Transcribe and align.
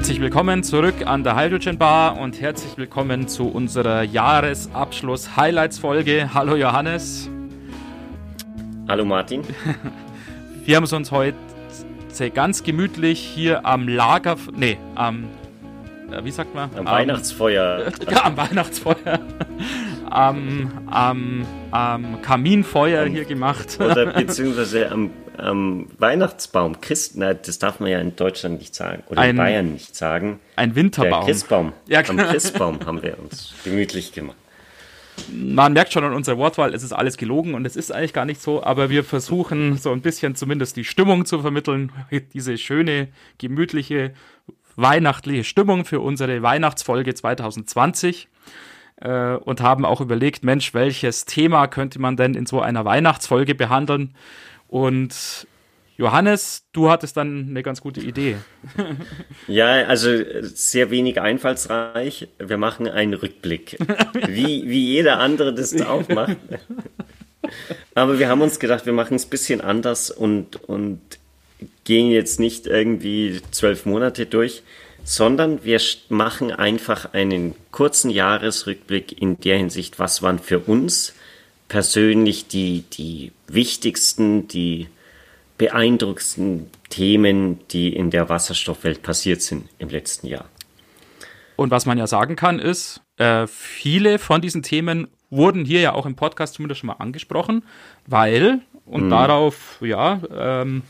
Herzlich 0.00 0.22
willkommen 0.22 0.62
zurück 0.62 0.94
an 1.04 1.24
der 1.24 1.36
Hydrogen 1.36 1.76
Bar 1.76 2.18
und 2.18 2.40
herzlich 2.40 2.78
willkommen 2.78 3.28
zu 3.28 3.46
unserer 3.46 4.02
Jahresabschluss-Highlights-Folge. 4.02 6.30
Hallo 6.32 6.56
Johannes. 6.56 7.28
Hallo 8.88 9.04
Martin. 9.04 9.42
Wir 10.64 10.76
haben 10.76 10.84
es 10.84 10.94
uns 10.94 11.12
heute 11.12 11.36
ganz 12.32 12.62
gemütlich 12.62 13.20
hier 13.20 13.66
am 13.66 13.88
Lager, 13.88 14.38
nee, 14.56 14.78
am, 14.94 15.24
äh, 16.10 16.24
wie 16.24 16.30
sagt 16.30 16.54
man? 16.54 16.70
Am, 16.78 16.86
am 16.86 16.94
Weihnachtsfeuer. 16.94 17.92
Ja, 18.10 18.24
am 18.24 18.38
Weihnachtsfeuer. 18.38 19.20
am, 20.08 20.70
am, 20.86 21.44
am 21.72 22.22
Kaminfeuer 22.22 23.04
um, 23.04 23.10
hier 23.10 23.26
gemacht. 23.26 23.76
Oder 23.78 24.06
beziehungsweise 24.14 24.90
am 24.90 25.10
ähm, 25.42 25.88
Weihnachtsbaum, 25.98 26.80
Christ, 26.80 27.16
nein, 27.16 27.38
das 27.44 27.58
darf 27.58 27.80
man 27.80 27.90
ja 27.90 28.00
in 28.00 28.16
Deutschland 28.16 28.58
nicht 28.58 28.74
sagen 28.74 29.02
oder 29.08 29.20
ein, 29.20 29.30
in 29.30 29.36
Bayern 29.36 29.72
nicht 29.72 29.96
sagen. 29.96 30.40
Ein 30.56 30.74
Winterbaum. 30.74 31.26
Der 31.26 31.32
Christbaum. 31.32 31.72
Ja, 31.86 32.00
Am 32.00 32.16
genau. 32.16 32.30
Christbaum 32.30 32.84
haben 32.86 33.02
wir 33.02 33.18
uns 33.18 33.54
gemütlich 33.64 34.12
gemacht. 34.12 34.36
Man 35.32 35.72
merkt 35.72 35.92
schon 35.92 36.04
an 36.04 36.14
unserer 36.14 36.38
Wortwahl, 36.38 36.74
es 36.74 36.82
ist 36.82 36.92
alles 36.92 37.16
gelogen 37.16 37.54
und 37.54 37.66
es 37.66 37.76
ist 37.76 37.92
eigentlich 37.92 38.12
gar 38.12 38.24
nicht 38.24 38.40
so, 38.40 38.62
aber 38.62 38.90
wir 38.90 39.04
versuchen 39.04 39.76
so 39.76 39.92
ein 39.92 40.00
bisschen 40.00 40.34
zumindest 40.34 40.76
die 40.76 40.84
Stimmung 40.84 41.26
zu 41.26 41.40
vermitteln, 41.40 41.92
diese 42.32 42.56
schöne, 42.56 43.08
gemütliche, 43.38 44.14
weihnachtliche 44.76 45.44
Stimmung 45.44 45.84
für 45.84 46.00
unsere 46.00 46.42
Weihnachtsfolge 46.42 47.14
2020 47.14 48.28
äh, 48.96 49.34
und 49.34 49.60
haben 49.60 49.84
auch 49.84 50.00
überlegt, 50.00 50.44
Mensch, 50.44 50.74
welches 50.74 51.24
Thema 51.24 51.66
könnte 51.66 51.98
man 51.98 52.16
denn 52.16 52.34
in 52.34 52.46
so 52.46 52.60
einer 52.60 52.84
Weihnachtsfolge 52.84 53.54
behandeln? 53.54 54.14
Und 54.70 55.48
Johannes, 55.96 56.62
du 56.72 56.90
hattest 56.90 57.16
dann 57.16 57.48
eine 57.50 57.62
ganz 57.62 57.80
gute 57.80 58.00
Idee. 58.00 58.36
Ja, 59.48 59.66
also 59.66 60.08
sehr 60.42 60.90
wenig 60.90 61.20
einfallsreich. 61.20 62.28
Wir 62.38 62.56
machen 62.56 62.86
einen 62.86 63.14
Rückblick. 63.14 63.76
Wie, 64.28 64.68
wie 64.68 64.86
jeder 64.86 65.18
andere 65.18 65.52
das 65.52 65.78
auch 65.82 66.08
macht. 66.08 66.36
Aber 67.96 68.20
wir 68.20 68.28
haben 68.28 68.42
uns 68.42 68.60
gedacht, 68.60 68.86
wir 68.86 68.92
machen 68.92 69.16
es 69.16 69.26
ein 69.26 69.30
bisschen 69.30 69.60
anders 69.60 70.12
und, 70.12 70.62
und 70.68 71.00
gehen 71.82 72.12
jetzt 72.12 72.38
nicht 72.38 72.68
irgendwie 72.68 73.40
zwölf 73.50 73.86
Monate 73.86 74.26
durch, 74.26 74.62
sondern 75.02 75.64
wir 75.64 75.80
machen 76.08 76.52
einfach 76.52 77.12
einen 77.12 77.56
kurzen 77.72 78.10
Jahresrückblick 78.10 79.20
in 79.20 79.40
der 79.40 79.58
Hinsicht, 79.58 79.98
was 79.98 80.22
waren 80.22 80.38
für 80.38 80.60
uns 80.60 81.14
persönlich 81.70 82.48
die, 82.48 82.84
die 82.92 83.32
wichtigsten, 83.46 84.48
die 84.48 84.88
beeindruckendsten 85.56 86.68
Themen, 86.90 87.60
die 87.68 87.94
in 87.94 88.10
der 88.10 88.28
Wasserstoffwelt 88.28 89.02
passiert 89.02 89.40
sind 89.40 89.68
im 89.78 89.88
letzten 89.88 90.26
Jahr. 90.26 90.46
Und 91.56 91.70
was 91.70 91.86
man 91.86 91.96
ja 91.96 92.06
sagen 92.06 92.36
kann, 92.36 92.58
ist, 92.58 93.00
äh, 93.18 93.46
viele 93.46 94.18
von 94.18 94.42
diesen 94.42 94.62
Themen 94.62 95.08
wurden 95.30 95.64
hier 95.64 95.80
ja 95.80 95.92
auch 95.92 96.06
im 96.06 96.16
Podcast 96.16 96.54
zumindest 96.54 96.80
schon 96.80 96.88
mal 96.88 96.94
angesprochen, 96.94 97.62
weil, 98.06 98.60
und 98.84 99.06
mhm. 99.06 99.10
darauf, 99.10 99.78
ja, 99.80 100.20
ähm, 100.34 100.82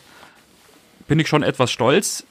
bin 1.08 1.18
ich 1.18 1.28
schon 1.28 1.42
etwas 1.42 1.70
stolz. 1.70 2.24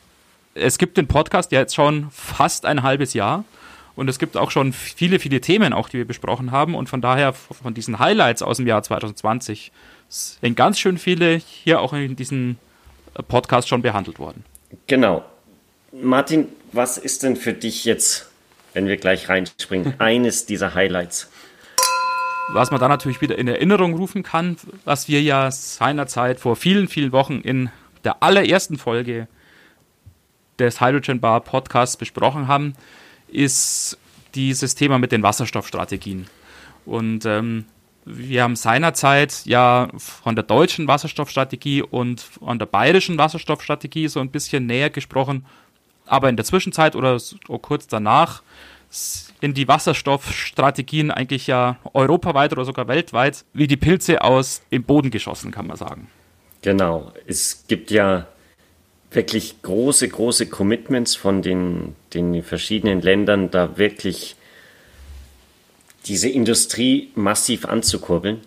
Es 0.56 0.80
gibt 0.80 0.98
den 0.98 1.08
Podcast 1.08 1.52
ja 1.52 1.60
jetzt 1.60 1.76
schon 1.76 2.08
fast 2.12 2.66
ein 2.66 2.82
halbes 2.82 3.14
Jahr 3.14 3.46
und 3.96 4.10
es 4.10 4.20
gibt 4.20 4.38
auch 4.38 4.52
schon 4.52 4.74
viele, 4.74 5.20
viele 5.20 5.42
Themen, 5.42 5.74
auch 5.74 5.90
die 5.90 5.98
wir 5.98 6.06
besprochen 6.06 6.52
haben. 6.52 6.76
Und 6.76 6.90
von 6.90 7.02
daher, 7.02 7.34
von 7.34 7.74
diesen 7.74 8.00
Highlights 8.00 8.42
aus 8.42 8.58
dem 8.58 8.68
Jahr 8.68 8.82
2020, 8.84 9.72
sind 10.08 10.56
ganz 10.56 10.80
schön 10.80 10.98
viele 10.98 11.36
hier 11.36 11.82
auch 11.82 11.94
in 11.94 12.16
diesem 12.16 12.58
Podcast 13.28 13.68
schon 13.68 13.82
behandelt 13.82 14.20
worden. 14.20 14.46
Genau. 14.88 15.24
Martin, 15.92 16.48
was 16.72 16.98
ist 16.98 17.24
denn 17.24 17.36
für 17.36 17.54
dich 17.54 17.86
jetzt, 17.86 18.30
wenn 18.74 18.88
wir 18.88 18.98
gleich 18.98 19.30
reinspringen, 19.30 19.96
eines 20.00 20.46
dieser 20.46 20.74
Highlights? 20.74 21.30
Was 22.52 22.72
man 22.72 22.80
da 22.80 22.88
natürlich 22.88 23.22
wieder 23.22 23.38
in 23.38 23.48
Erinnerung 23.48 23.96
rufen 23.96 24.24
kann, 24.24 24.58
was 24.86 25.08
wir 25.08 25.22
ja 25.22 25.52
seinerzeit 25.52 26.40
vor 26.40 26.56
vielen, 26.56 26.88
vielen 26.88 27.12
Wochen 27.12 27.42
in 27.42 27.70
der 28.04 28.24
allerersten 28.24 28.78
Folge 28.78 29.28
des 30.58 30.82
Hydrogen 30.82 31.20
Bar 31.20 31.42
Podcasts 31.42 31.96
besprochen 31.96 32.48
haben, 32.48 32.74
ist 33.32 33.98
dieses 34.36 34.76
Thema 34.76 35.00
mit 35.00 35.12
den 35.12 35.24
Wasserstoffstrategien. 35.24 36.28
Und 36.86 37.26
ähm, 37.26 37.66
wir 38.06 38.44
haben 38.44 38.56
seinerzeit 38.56 39.46
ja 39.46 39.90
von 39.98 40.36
der 40.36 40.44
deutschen 40.44 40.88
Wasserstoffstrategie 40.88 41.84
und 41.84 42.22
von 42.22 42.58
der 42.58 42.66
bayerischen 42.66 43.18
Wasserstoffstrategie 43.18 44.08
so 44.08 44.20
ein 44.20 44.32
bisschen 44.32 44.66
näher 44.66 44.90
gesprochen. 44.90 45.46
Aber 46.06 46.30
in 46.30 46.36
der 46.36 46.46
Zwischenzeit 46.46 46.96
oder 46.96 47.20
so 47.20 47.38
kurz 47.60 47.88
danach 47.88 48.42
sind 48.90 49.58
die 49.58 49.68
Wasserstoffstrategien 49.68 51.12
eigentlich 51.12 51.46
ja 51.46 51.78
europaweit 51.94 52.52
oder 52.52 52.66
sogar 52.66 52.88
weltweit 52.88 53.46
wie 53.54 53.68
die 53.68 53.78
Pilze 53.78 54.24
aus 54.24 54.64
dem 54.72 54.84
Boden 54.84 55.12
geschossen, 55.12 55.52
kann 55.52 55.68
man 55.68 55.78
sagen. 55.78 56.08
Genau. 56.62 57.14
Es 57.28 57.66
gibt 57.68 57.92
ja 57.92 58.28
wirklich 59.12 59.62
große, 59.62 60.08
große 60.08 60.48
Commitments 60.48 61.16
von 61.16 61.42
den, 61.42 61.96
den 62.14 62.44
verschiedenen 62.44 63.02
Ländern, 63.02 63.50
da 63.50 63.78
wirklich 63.78 64.36
diese 66.06 66.30
Industrie 66.30 67.10
massiv 67.16 67.66
anzukurbeln. 67.66 68.42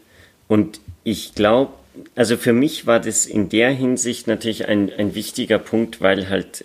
Und 0.49 0.81
ich 1.05 1.34
glaube, 1.34 1.73
also 2.15 2.37
für 2.37 2.53
mich 2.53 2.87
war 2.87 3.00
das 3.00 3.27
in 3.27 3.49
der 3.49 3.71
Hinsicht 3.71 4.27
natürlich 4.27 4.69
ein, 4.69 4.91
ein 4.97 5.15
wichtiger 5.15 5.59
Punkt, 5.59 6.00
weil 6.00 6.28
halt 6.28 6.65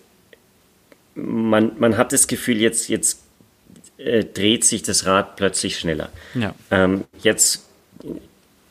man, 1.15 1.71
man 1.79 1.97
hat 1.97 2.13
das 2.13 2.27
Gefühl, 2.27 2.57
jetzt, 2.57 2.89
jetzt 2.89 3.23
äh, 3.97 4.23
dreht 4.23 4.63
sich 4.63 4.83
das 4.83 5.05
Rad 5.05 5.35
plötzlich 5.35 5.79
schneller. 5.79 6.09
Ja. 6.35 6.53
Ähm, 6.69 7.05
jetzt 7.23 7.65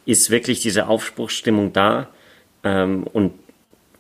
ist 0.05 0.31
wirklich 0.31 0.61
diese 0.61 0.87
Aufbruchsstimmung 0.87 1.73
da 1.73 2.09
ähm, 2.63 3.03
und 3.05 3.33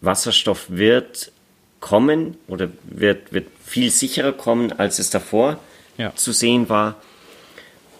Wasserstoff 0.06 0.70
wird 0.70 1.32
kommen 1.80 2.36
oder 2.48 2.70
wird, 2.84 3.32
wird 3.32 3.48
viel 3.62 3.90
sicherer 3.90 4.32
kommen, 4.32 4.72
als 4.72 4.98
es 4.98 5.10
davor 5.10 5.58
ja. 5.98 6.14
zu 6.14 6.32
sehen 6.32 6.68
war. 6.68 6.96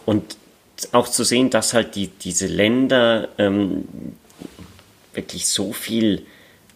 Und 0.06 0.39
auch 0.93 1.09
zu 1.09 1.25
sehen, 1.25 1.50
dass 1.50 1.75
halt 1.75 1.94
die, 1.94 2.09
diese 2.09 2.47
Länder 2.47 3.28
ähm, 3.39 3.87
wirklich 5.15 5.47
so 5.49 5.72
viel 5.72 6.27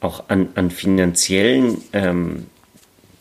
auch 0.00 0.28
an, 0.28 0.48
an 0.54 0.70
finanziellen, 0.70 1.82
ähm, 1.92 2.46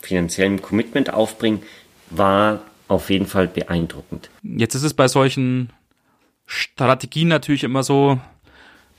finanziellem 0.00 0.62
Commitment 0.62 1.12
aufbringen, 1.12 1.62
war 2.10 2.62
auf 2.88 3.10
jeden 3.10 3.26
Fall 3.26 3.46
beeindruckend. 3.46 4.30
Jetzt 4.42 4.74
ist 4.74 4.82
es 4.82 4.94
bei 4.94 5.06
solchen 5.06 5.70
Strategien 6.46 7.28
natürlich 7.28 7.62
immer 7.62 7.82
so, 7.82 8.18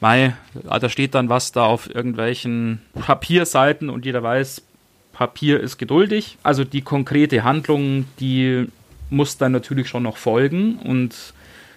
Mei, 0.01 0.35
da 0.63 0.89
steht 0.89 1.15
dann 1.15 1.29
was 1.29 1.51
da 1.51 1.65
auf 1.65 1.93
irgendwelchen 1.93 2.81
Papierseiten 2.99 3.89
und 3.89 4.03
jeder 4.03 4.23
weiß, 4.23 4.63
Papier 5.13 5.59
ist 5.59 5.77
geduldig. 5.77 6.37
Also 6.41 6.63
die 6.63 6.81
konkrete 6.81 7.43
Handlung, 7.43 8.05
die 8.19 8.67
muss 9.11 9.37
dann 9.37 9.51
natürlich 9.51 9.87
schon 9.87 10.03
noch 10.03 10.17
folgen 10.17 10.77
und 10.77 11.33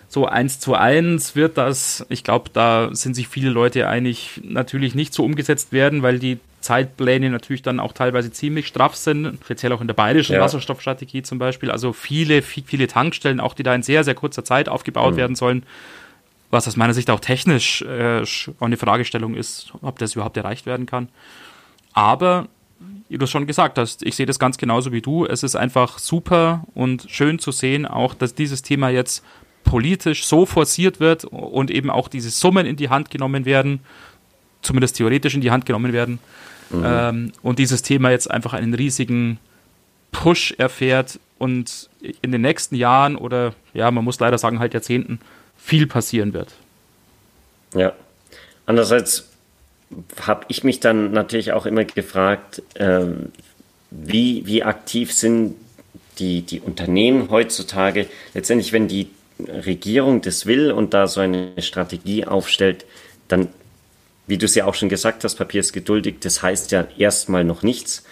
so 0.08 0.26
eins 0.26 0.60
zu 0.60 0.74
eins 0.74 1.36
wird 1.36 1.58
das, 1.58 2.06
ich 2.08 2.24
glaube, 2.24 2.48
da 2.52 2.90
sind 2.92 3.14
sich 3.14 3.28
viele 3.28 3.50
Leute 3.50 3.88
einig, 3.88 4.40
natürlich 4.42 4.94
nicht 4.94 5.12
so 5.12 5.24
umgesetzt 5.24 5.72
werden, 5.72 6.02
weil 6.02 6.18
die 6.18 6.38
Zeitpläne 6.60 7.28
natürlich 7.28 7.62
dann 7.62 7.80
auch 7.80 7.92
teilweise 7.92 8.32
ziemlich 8.32 8.68
straff 8.68 8.94
sind, 8.94 9.38
speziell 9.44 9.72
auch 9.72 9.80
in 9.80 9.86
der 9.86 9.94
bayerischen 9.94 10.34
ja. 10.34 10.40
Wasserstoffstrategie 10.40 11.22
zum 11.22 11.38
Beispiel. 11.38 11.70
Also 11.70 11.92
viele, 11.92 12.40
viele 12.40 12.86
Tankstellen, 12.86 13.40
auch 13.40 13.52
die 13.52 13.64
da 13.64 13.74
in 13.74 13.82
sehr, 13.82 14.04
sehr 14.04 14.14
kurzer 14.14 14.44
Zeit 14.44 14.68
aufgebaut 14.68 15.14
mhm. 15.14 15.18
werden 15.18 15.36
sollen, 15.36 15.64
was 16.54 16.66
aus 16.66 16.76
meiner 16.76 16.94
Sicht 16.94 17.10
auch 17.10 17.20
technisch 17.20 17.82
äh, 17.82 18.22
eine 18.60 18.76
Fragestellung 18.78 19.34
ist, 19.34 19.72
ob 19.82 19.98
das 19.98 20.14
überhaupt 20.14 20.36
erreicht 20.38 20.64
werden 20.64 20.86
kann. 20.86 21.08
Aber, 21.92 22.48
wie 23.08 23.18
du 23.18 23.24
es 23.24 23.30
schon 23.30 23.46
gesagt 23.46 23.76
hast, 23.76 24.02
ich 24.02 24.16
sehe 24.16 24.24
das 24.24 24.38
ganz 24.38 24.56
genauso 24.56 24.90
wie 24.92 25.02
du. 25.02 25.26
Es 25.26 25.42
ist 25.42 25.56
einfach 25.56 25.98
super 25.98 26.64
und 26.74 27.06
schön 27.08 27.38
zu 27.38 27.52
sehen, 27.52 27.84
auch 27.84 28.14
dass 28.14 28.34
dieses 28.34 28.62
Thema 28.62 28.88
jetzt 28.88 29.22
politisch 29.64 30.24
so 30.24 30.46
forciert 30.46 31.00
wird 31.00 31.24
und 31.24 31.70
eben 31.70 31.90
auch 31.90 32.08
diese 32.08 32.30
Summen 32.30 32.66
in 32.66 32.76
die 32.76 32.88
Hand 32.88 33.10
genommen 33.10 33.44
werden, 33.44 33.80
zumindest 34.62 34.96
theoretisch 34.96 35.34
in 35.34 35.40
die 35.40 35.50
Hand 35.50 35.66
genommen 35.66 35.92
werden. 35.92 36.18
Mhm. 36.70 36.82
Ähm, 36.84 37.32
und 37.42 37.58
dieses 37.58 37.82
Thema 37.82 38.10
jetzt 38.10 38.30
einfach 38.30 38.52
einen 38.52 38.74
riesigen 38.74 39.38
Push 40.12 40.54
erfährt 40.58 41.18
und 41.38 41.90
in 42.22 42.32
den 42.32 42.42
nächsten 42.42 42.76
Jahren 42.76 43.16
oder 43.16 43.54
ja, 43.72 43.90
man 43.90 44.04
muss 44.04 44.20
leider 44.20 44.38
sagen, 44.38 44.60
halt 44.60 44.74
Jahrzehnten 44.74 45.18
viel 45.56 45.86
passieren 45.86 46.32
wird. 46.32 46.48
Ja. 47.74 47.92
Andererseits 48.66 49.28
habe 50.20 50.46
ich 50.48 50.64
mich 50.64 50.80
dann 50.80 51.12
natürlich 51.12 51.52
auch 51.52 51.66
immer 51.66 51.84
gefragt, 51.84 52.62
äh, 52.74 53.06
wie, 53.90 54.46
wie 54.46 54.62
aktiv 54.62 55.12
sind 55.12 55.56
die, 56.18 56.42
die 56.42 56.60
Unternehmen 56.60 57.30
heutzutage. 57.30 58.06
Letztendlich, 58.32 58.72
wenn 58.72 58.88
die 58.88 59.10
Regierung 59.38 60.20
das 60.20 60.46
will 60.46 60.70
und 60.72 60.94
da 60.94 61.06
so 61.06 61.20
eine 61.20 61.52
Strategie 61.58 62.24
aufstellt, 62.24 62.84
dann, 63.28 63.48
wie 64.26 64.38
du 64.38 64.46
es 64.46 64.54
ja 64.54 64.64
auch 64.64 64.74
schon 64.74 64.88
gesagt 64.88 65.24
hast, 65.24 65.36
Papier 65.36 65.60
ist 65.60 65.72
geduldig, 65.72 66.16
das 66.20 66.42
heißt 66.42 66.70
ja 66.72 66.86
erstmal 66.96 67.44
noch 67.44 67.62
nichts. 67.62 68.04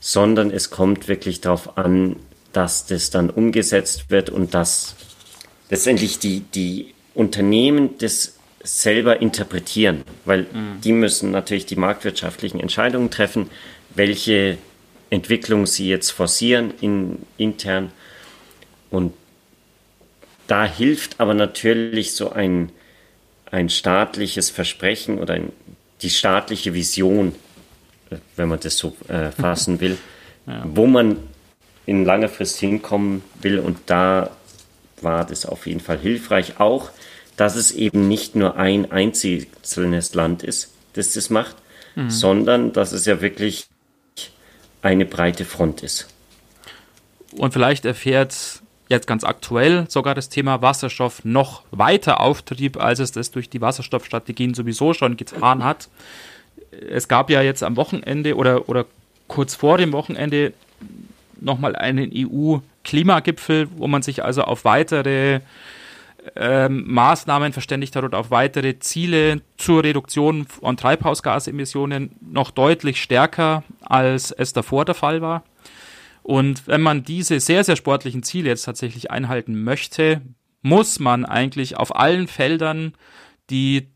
sondern 0.00 0.50
es 0.50 0.70
kommt 0.70 1.08
wirklich 1.08 1.42
darauf 1.42 1.76
an, 1.76 2.16
dass 2.52 2.86
das 2.86 3.10
dann 3.10 3.30
umgesetzt 3.30 4.10
wird 4.10 4.30
und 4.30 4.54
dass 4.54 4.96
letztendlich 5.70 6.18
die, 6.18 6.40
die 6.40 6.94
Unternehmen 7.14 7.96
das 7.98 8.36
selber 8.62 9.22
interpretieren, 9.22 10.02
weil 10.24 10.42
mhm. 10.42 10.80
die 10.82 10.92
müssen 10.92 11.30
natürlich 11.30 11.66
die 11.66 11.76
marktwirtschaftlichen 11.76 12.60
Entscheidungen 12.60 13.10
treffen, 13.10 13.50
welche 13.94 14.58
Entwicklung 15.08 15.66
sie 15.66 15.88
jetzt 15.88 16.10
forcieren 16.10 16.74
in, 16.80 17.18
intern. 17.38 17.90
Und 18.90 19.14
da 20.46 20.64
hilft 20.64 21.20
aber 21.20 21.34
natürlich 21.34 22.12
so 22.12 22.30
ein, 22.30 22.70
ein 23.50 23.70
staatliches 23.70 24.50
Versprechen 24.50 25.18
oder 25.18 25.34
ein, 25.34 25.52
die 26.02 26.10
staatliche 26.10 26.74
Vision, 26.74 27.34
wenn 28.36 28.48
man 28.48 28.60
das 28.60 28.76
so 28.76 28.96
äh, 29.08 29.30
fassen 29.30 29.80
will, 29.80 29.96
ja. 30.46 30.62
wo 30.66 30.86
man 30.86 31.16
in 31.86 32.04
langer 32.04 32.28
Frist 32.28 32.58
hinkommen 32.58 33.22
will. 33.40 33.58
Und 33.58 33.78
da 33.86 34.30
war 35.02 35.24
das 35.24 35.46
auf 35.46 35.66
jeden 35.66 35.80
Fall 35.80 35.98
hilfreich. 35.98 36.60
Auch, 36.60 36.90
dass 37.36 37.56
es 37.56 37.72
eben 37.72 38.08
nicht 38.08 38.34
nur 38.36 38.56
ein 38.56 38.90
einzelnes 38.92 40.14
Land 40.14 40.42
ist, 40.42 40.72
das 40.94 41.12
das 41.12 41.30
macht, 41.30 41.56
mhm. 41.94 42.10
sondern 42.10 42.72
dass 42.72 42.92
es 42.92 43.06
ja 43.06 43.20
wirklich 43.20 43.66
eine 44.82 45.04
breite 45.04 45.44
Front 45.44 45.82
ist. 45.82 46.08
Und 47.32 47.52
vielleicht 47.52 47.84
erfährt 47.84 48.60
jetzt 48.88 49.06
ganz 49.06 49.22
aktuell 49.24 49.88
sogar 49.88 50.14
das 50.14 50.28
Thema 50.28 50.62
Wasserstoff 50.62 51.24
noch 51.24 51.62
weiter 51.70 52.20
Auftrieb, 52.20 52.76
als 52.76 52.98
es 52.98 53.12
das 53.12 53.30
durch 53.30 53.48
die 53.48 53.60
Wasserstoffstrategien 53.60 54.52
sowieso 54.52 54.94
schon 54.94 55.16
getan 55.16 55.62
hat. 55.64 55.88
Es 56.90 57.06
gab 57.06 57.30
ja 57.30 57.40
jetzt 57.40 57.62
am 57.62 57.76
Wochenende 57.76 58.36
oder, 58.36 58.68
oder 58.68 58.86
kurz 59.28 59.54
vor 59.54 59.78
dem 59.78 59.92
Wochenende 59.92 60.52
nochmal 61.40 61.76
einen 61.76 62.10
EU-Klimagipfel, 62.84 63.68
wo 63.76 63.86
man 63.86 64.02
sich 64.02 64.24
also 64.24 64.42
auf 64.42 64.64
weitere 64.64 65.40
ähm, 66.36 66.84
Maßnahmen 66.86 67.52
verständigt 67.52 67.96
hat 67.96 68.04
und 68.04 68.14
auf 68.14 68.30
weitere 68.30 68.78
Ziele 68.78 69.40
zur 69.56 69.84
Reduktion 69.84 70.46
von 70.46 70.76
Treibhausgasemissionen 70.76 72.16
noch 72.20 72.50
deutlich 72.50 73.00
stärker, 73.00 73.62
als 73.80 74.30
es 74.30 74.52
davor 74.52 74.84
der 74.84 74.94
Fall 74.94 75.22
war. 75.22 75.44
Und 76.22 76.66
wenn 76.66 76.82
man 76.82 77.02
diese 77.02 77.40
sehr, 77.40 77.64
sehr 77.64 77.76
sportlichen 77.76 78.22
Ziele 78.22 78.50
jetzt 78.50 78.64
tatsächlich 78.64 79.10
einhalten 79.10 79.62
möchte, 79.62 80.20
muss 80.62 81.00
man 81.00 81.24
eigentlich 81.24 81.78
auf 81.78 81.96
allen 81.96 82.28
Feldern, 82.28 82.92
die 83.48 83.88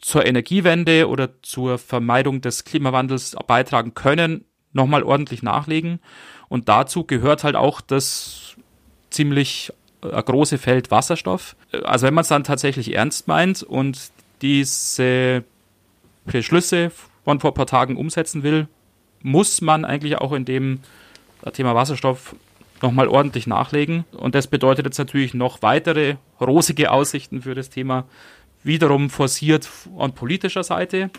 zur 0.00 0.26
Energiewende 0.26 1.08
oder 1.08 1.40
zur 1.42 1.78
Vermeidung 1.78 2.40
des 2.40 2.64
Klimawandels 2.64 3.36
beitragen 3.46 3.94
können, 3.94 4.44
nochmal 4.72 5.02
ordentlich 5.02 5.42
nachlegen. 5.42 6.00
Und 6.48 6.68
dazu 6.68 7.04
gehört 7.04 7.44
halt 7.44 7.56
auch 7.56 7.80
das 7.80 8.56
ziemlich 9.10 9.72
äh, 10.02 10.22
große 10.22 10.58
Feld 10.58 10.90
Wasserstoff. 10.90 11.56
Also 11.84 12.06
wenn 12.06 12.14
man 12.14 12.22
es 12.22 12.28
dann 12.28 12.44
tatsächlich 12.44 12.94
ernst 12.94 13.28
meint 13.28 13.62
und 13.62 14.10
diese 14.42 15.44
Beschlüsse 16.24 16.90
von 17.24 17.40
vor 17.40 17.50
ein 17.50 17.54
paar 17.54 17.66
Tagen 17.66 17.96
umsetzen 17.96 18.42
will, 18.42 18.68
muss 19.22 19.60
man 19.60 19.84
eigentlich 19.84 20.16
auch 20.18 20.32
in 20.32 20.44
dem 20.44 20.80
Thema 21.52 21.74
Wasserstoff 21.74 22.34
nochmal 22.82 23.08
ordentlich 23.08 23.46
nachlegen. 23.46 24.04
Und 24.12 24.34
das 24.34 24.46
bedeutet 24.46 24.86
jetzt 24.86 24.98
natürlich 24.98 25.34
noch 25.34 25.62
weitere 25.62 26.16
rosige 26.40 26.90
Aussichten 26.90 27.42
für 27.42 27.54
das 27.54 27.70
Thema, 27.70 28.04
wiederum 28.62 29.10
forciert 29.10 29.64
von 29.64 30.12
politischer 30.12 30.62
Seite. 30.62 31.10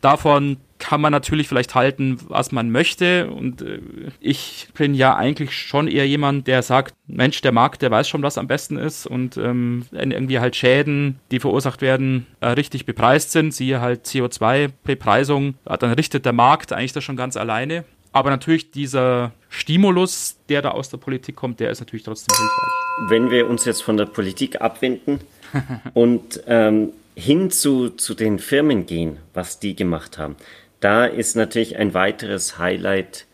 Davon 0.00 0.58
kann 0.88 1.02
man 1.02 1.12
natürlich 1.12 1.48
vielleicht 1.48 1.74
halten, 1.74 2.16
was 2.28 2.50
man 2.50 2.70
möchte. 2.70 3.30
Und 3.30 3.60
äh, 3.60 3.80
ich 4.20 4.68
bin 4.72 4.94
ja 4.94 5.14
eigentlich 5.14 5.52
schon 5.52 5.86
eher 5.86 6.08
jemand, 6.08 6.46
der 6.46 6.62
sagt, 6.62 6.94
Mensch, 7.06 7.42
der 7.42 7.52
Markt, 7.52 7.82
der 7.82 7.90
weiß 7.90 8.08
schon, 8.08 8.22
was 8.22 8.38
am 8.38 8.46
besten 8.46 8.78
ist. 8.78 9.06
Und 9.06 9.36
ähm, 9.36 9.84
wenn 9.90 10.12
irgendwie 10.12 10.38
halt 10.38 10.56
Schäden, 10.56 11.20
die 11.30 11.40
verursacht 11.40 11.82
werden, 11.82 12.26
äh, 12.40 12.46
richtig 12.48 12.86
bepreist 12.86 13.32
sind, 13.32 13.52
siehe 13.52 13.82
halt 13.82 14.06
CO2-Bepreisung, 14.06 15.56
dann 15.66 15.92
richtet 15.92 16.24
der 16.24 16.32
Markt 16.32 16.72
eigentlich 16.72 16.94
das 16.94 17.04
schon 17.04 17.18
ganz 17.18 17.36
alleine. 17.36 17.84
Aber 18.12 18.30
natürlich 18.30 18.70
dieser 18.70 19.32
Stimulus, 19.50 20.38
der 20.48 20.62
da 20.62 20.70
aus 20.70 20.88
der 20.88 20.96
Politik 20.96 21.36
kommt, 21.36 21.60
der 21.60 21.70
ist 21.70 21.80
natürlich 21.80 22.04
trotzdem 22.04 22.34
hilfreich. 22.34 23.10
Wenn 23.10 23.30
wir 23.30 23.46
uns 23.46 23.66
jetzt 23.66 23.82
von 23.82 23.98
der 23.98 24.06
Politik 24.06 24.62
abwenden 24.62 25.20
und 25.92 26.42
ähm, 26.46 26.94
hin 27.14 27.50
zu, 27.50 27.90
zu 27.90 28.14
den 28.14 28.38
Firmen 28.38 28.86
gehen, 28.86 29.18
was 29.34 29.60
die 29.60 29.76
gemacht 29.76 30.16
haben, 30.16 30.36
da 30.80 31.04
ist 31.06 31.36
natürlich 31.36 31.76
ein 31.76 31.94
weiteres 31.94 32.58
Highlight 32.58 33.26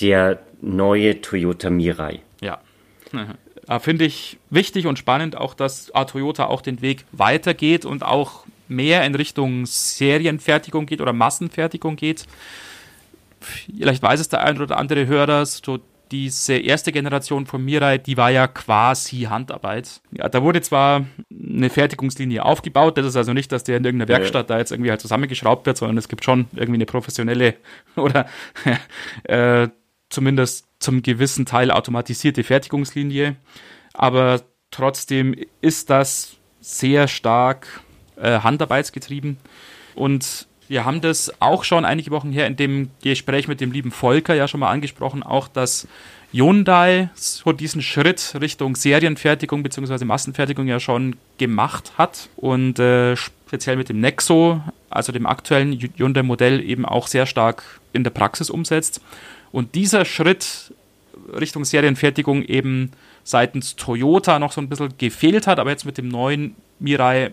der 0.00 0.40
neue 0.60 1.20
Toyota 1.20 1.70
Mirai. 1.70 2.20
Ja. 2.40 2.60
Finde 3.80 4.04
ich 4.04 4.38
wichtig 4.50 4.86
und 4.86 4.98
spannend 4.98 5.36
auch, 5.36 5.54
dass 5.54 5.92
Toyota 6.06 6.46
auch 6.46 6.62
den 6.62 6.82
Weg 6.82 7.04
weitergeht 7.12 7.84
und 7.84 8.04
auch 8.04 8.44
mehr 8.68 9.04
in 9.04 9.14
Richtung 9.14 9.66
Serienfertigung 9.66 10.86
geht 10.86 11.00
oder 11.00 11.12
Massenfertigung 11.12 11.96
geht. 11.96 12.26
Vielleicht 13.40 14.02
weiß 14.02 14.20
es 14.20 14.28
der 14.28 14.44
ein 14.44 14.60
oder 14.60 14.76
andere 14.76 15.06
Hörer, 15.06 15.46
so 15.46 15.78
diese 16.10 16.54
erste 16.54 16.92
Generation 16.92 17.46
von 17.46 17.64
Mirai, 17.64 17.98
die 17.98 18.16
war 18.16 18.30
ja 18.30 18.46
quasi 18.48 19.22
Handarbeit. 19.22 20.00
Ja, 20.10 20.28
da 20.28 20.42
wurde 20.42 20.60
zwar 20.60 21.06
eine 21.30 21.70
Fertigungslinie 21.70 22.44
aufgebaut, 22.44 22.98
das 22.98 23.06
ist 23.06 23.16
also 23.16 23.32
nicht, 23.32 23.52
dass 23.52 23.64
der 23.64 23.76
in 23.76 23.84
irgendeiner 23.84 24.08
Werkstatt 24.08 24.50
da 24.50 24.58
jetzt 24.58 24.72
irgendwie 24.72 24.90
halt 24.90 25.00
zusammengeschraubt 25.00 25.66
wird, 25.66 25.76
sondern 25.76 25.98
es 25.98 26.08
gibt 26.08 26.24
schon 26.24 26.46
irgendwie 26.52 26.78
eine 26.78 26.86
professionelle 26.86 27.54
oder 27.96 28.26
äh, 29.24 29.68
zumindest 30.08 30.66
zum 30.80 31.02
gewissen 31.02 31.46
Teil 31.46 31.70
automatisierte 31.70 32.42
Fertigungslinie. 32.42 33.36
Aber 33.92 34.42
trotzdem 34.70 35.34
ist 35.60 35.90
das 35.90 36.36
sehr 36.60 37.08
stark 37.08 37.80
äh, 38.16 38.40
handarbeitsgetrieben 38.40 39.38
und 39.94 40.46
wir 40.70 40.84
haben 40.84 41.00
das 41.00 41.32
auch 41.40 41.64
schon 41.64 41.84
einige 41.84 42.12
Wochen 42.12 42.30
her 42.30 42.46
in 42.46 42.54
dem 42.54 42.90
Gespräch 43.02 43.48
mit 43.48 43.60
dem 43.60 43.72
lieben 43.72 43.90
Volker 43.90 44.36
ja 44.36 44.46
schon 44.46 44.60
mal 44.60 44.70
angesprochen, 44.70 45.24
auch 45.24 45.48
dass 45.48 45.88
Hyundai 46.30 47.10
so 47.16 47.50
diesen 47.50 47.82
Schritt 47.82 48.36
Richtung 48.40 48.76
Serienfertigung 48.76 49.64
bzw. 49.64 50.04
Massenfertigung 50.04 50.68
ja 50.68 50.78
schon 50.78 51.16
gemacht 51.38 51.94
hat 51.98 52.28
und 52.36 52.78
äh, 52.78 53.16
speziell 53.16 53.78
mit 53.78 53.88
dem 53.88 53.98
Nexo, 53.98 54.60
also 54.90 55.10
dem 55.10 55.26
aktuellen 55.26 55.76
Hyundai-Modell, 55.96 56.60
eben 56.62 56.84
auch 56.84 57.08
sehr 57.08 57.26
stark 57.26 57.64
in 57.92 58.04
der 58.04 58.12
Praxis 58.12 58.48
umsetzt. 58.48 59.00
Und 59.50 59.74
dieser 59.74 60.04
Schritt 60.04 60.72
Richtung 61.36 61.64
Serienfertigung 61.64 62.44
eben 62.44 62.92
seitens 63.24 63.74
Toyota 63.74 64.38
noch 64.38 64.52
so 64.52 64.60
ein 64.60 64.68
bisschen 64.68 64.94
gefehlt 64.98 65.48
hat, 65.48 65.58
aber 65.58 65.70
jetzt 65.70 65.84
mit 65.84 65.98
dem 65.98 66.06
neuen 66.06 66.54
Mirai 66.78 67.32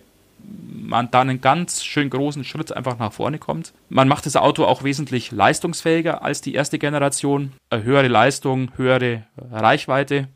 man 0.88 1.12
da 1.12 1.22
einen 1.22 1.42
ganz 1.42 1.84
schön 1.84 2.10
großen 2.10 2.44
Schritt 2.44 2.72
einfach 2.72 2.98
nach 2.98 3.12
vorne 3.12 3.40
kommt. 3.40 3.74
Man 3.90 4.08
macht 4.08 4.26
das 4.26 4.36
Auto 4.36 4.64
auch 4.64 4.84
wesentlich 4.84 5.32
leistungsfähiger 5.32 6.24
als 6.24 6.42
die 6.42 6.54
erste 6.54 6.80
Generation. 6.80 7.52
Eine 7.70 7.84
höhere 7.84 8.08
Leistung, 8.08 8.72
höhere 8.78 9.24
Reichweite 9.52 10.28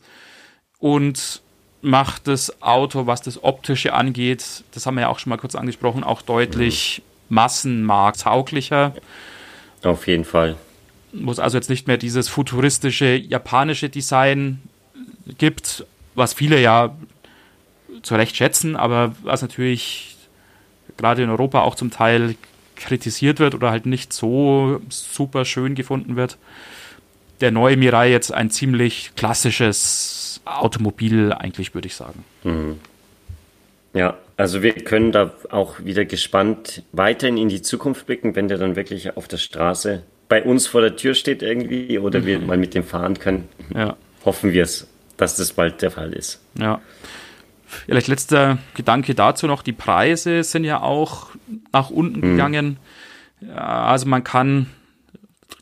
und 0.79 1.41
macht 1.81 2.27
das 2.27 2.61
Auto, 2.61 3.07
was 3.07 3.21
das 3.21 3.43
Optische 3.43 3.93
angeht, 3.93 4.63
das 4.73 4.85
haben 4.85 4.95
wir 4.95 5.01
ja 5.01 5.07
auch 5.07 5.19
schon 5.19 5.29
mal 5.29 5.37
kurz 5.37 5.55
angesprochen, 5.55 6.03
auch 6.03 6.21
deutlich 6.21 7.01
mhm. 7.29 7.35
massenmarkttauglicher. 7.35 8.93
Auf 9.83 10.07
jeden 10.07 10.25
Fall. 10.25 10.57
Wo 11.13 11.31
es 11.31 11.39
also 11.39 11.57
jetzt 11.57 11.69
nicht 11.69 11.87
mehr 11.87 11.97
dieses 11.97 12.29
futuristische 12.29 13.15
japanische 13.15 13.89
Design 13.89 14.61
gibt, 15.37 15.85
was 16.13 16.33
viele 16.33 16.61
ja 16.61 16.95
zu 18.01 18.15
Recht 18.15 18.35
schätzen, 18.35 18.75
aber 18.75 19.15
was 19.23 19.41
natürlich 19.41 20.17
gerade 20.97 21.23
in 21.23 21.29
Europa 21.29 21.61
auch 21.61 21.75
zum 21.75 21.91
Teil 21.91 22.35
kritisiert 22.75 23.39
wird 23.39 23.53
oder 23.55 23.71
halt 23.71 23.85
nicht 23.85 24.11
so 24.11 24.81
super 24.89 25.45
schön 25.45 25.75
gefunden 25.75 26.15
wird. 26.15 26.37
Der 27.39 27.51
neue 27.51 27.77
Mirai 27.77 28.11
jetzt 28.11 28.33
ein 28.33 28.49
ziemlich 28.49 29.11
klassisches 29.15 30.41
Automobil, 30.45 31.33
eigentlich 31.33 31.73
würde 31.73 31.87
ich 31.87 31.95
sagen. 31.95 32.23
Mhm. 32.43 32.79
Ja, 33.93 34.17
also 34.37 34.63
wir 34.63 34.73
können 34.73 35.11
da 35.11 35.33
auch 35.49 35.79
wieder 35.83 36.05
gespannt 36.05 36.83
weiterhin 36.91 37.37
in 37.37 37.49
die 37.49 37.61
Zukunft 37.61 38.05
blicken, 38.05 38.35
wenn 38.35 38.47
der 38.47 38.57
dann 38.57 38.75
wirklich 38.75 39.17
auf 39.17 39.27
der 39.27 39.37
Straße 39.37 40.03
bei 40.29 40.43
uns 40.43 40.65
vor 40.65 40.81
der 40.81 40.95
Tür 40.95 41.13
steht 41.13 41.43
irgendwie 41.43 41.99
oder 41.99 42.25
wir 42.25 42.39
mhm. 42.39 42.45
mal 42.47 42.57
mit 42.57 42.73
dem 42.73 42.83
fahren 42.83 43.19
können. 43.19 43.49
Ja. 43.75 43.97
Hoffen 44.23 44.53
wir 44.53 44.63
es, 44.63 44.87
dass 45.17 45.35
das 45.35 45.53
bald 45.53 45.81
der 45.81 45.91
Fall 45.91 46.13
ist. 46.13 46.39
Ja. 46.57 46.79
Vielleicht 47.85 48.07
letzter 48.07 48.57
Gedanke 48.73 49.15
dazu 49.15 49.47
noch, 49.47 49.63
die 49.63 49.73
Preise 49.73 50.43
sind 50.43 50.63
ja 50.63 50.81
auch 50.81 51.29
nach 51.71 51.89
unten 51.89 52.19
mhm. 52.19 52.31
gegangen. 52.31 52.77
Also 53.55 54.07
man 54.07 54.23
kann 54.23 54.67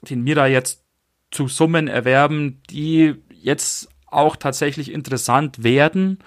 den 0.01 0.23
Mira 0.23 0.47
jetzt 0.47 0.83
zu 1.31 1.47
Summen 1.47 1.87
erwerben, 1.87 2.61
die 2.69 3.15
jetzt 3.29 3.89
auch 4.07 4.35
tatsächlich 4.35 4.91
interessant 4.91 5.63
werden. 5.63 6.19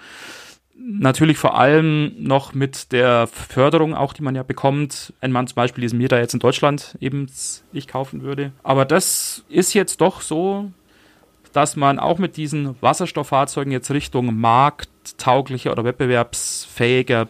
Natürlich 0.75 1.37
vor 1.37 1.57
allem 1.57 2.13
noch 2.17 2.53
mit 2.53 2.91
der 2.91 3.27
Förderung 3.27 3.93
auch, 3.93 4.13
die 4.13 4.23
man 4.23 4.35
ja 4.35 4.43
bekommt, 4.43 5.13
wenn 5.21 5.31
man 5.31 5.47
zum 5.47 5.55
Beispiel 5.55 5.81
diesen 5.81 5.97
Mieter 5.97 6.19
jetzt 6.19 6.33
in 6.33 6.39
Deutschland 6.39 6.97
eben 6.99 7.27
ich 7.71 7.87
kaufen 7.87 8.21
würde. 8.21 8.51
Aber 8.63 8.85
das 8.85 9.43
ist 9.49 9.73
jetzt 9.73 10.01
doch 10.01 10.21
so, 10.21 10.71
dass 11.53 11.75
man 11.75 11.99
auch 11.99 12.17
mit 12.17 12.35
diesen 12.35 12.75
Wasserstofffahrzeugen 12.81 13.71
jetzt 13.71 13.91
Richtung 13.91 14.35
markttauglicher 14.39 15.71
oder 15.71 15.85
wettbewerbsfähiger 15.85 17.29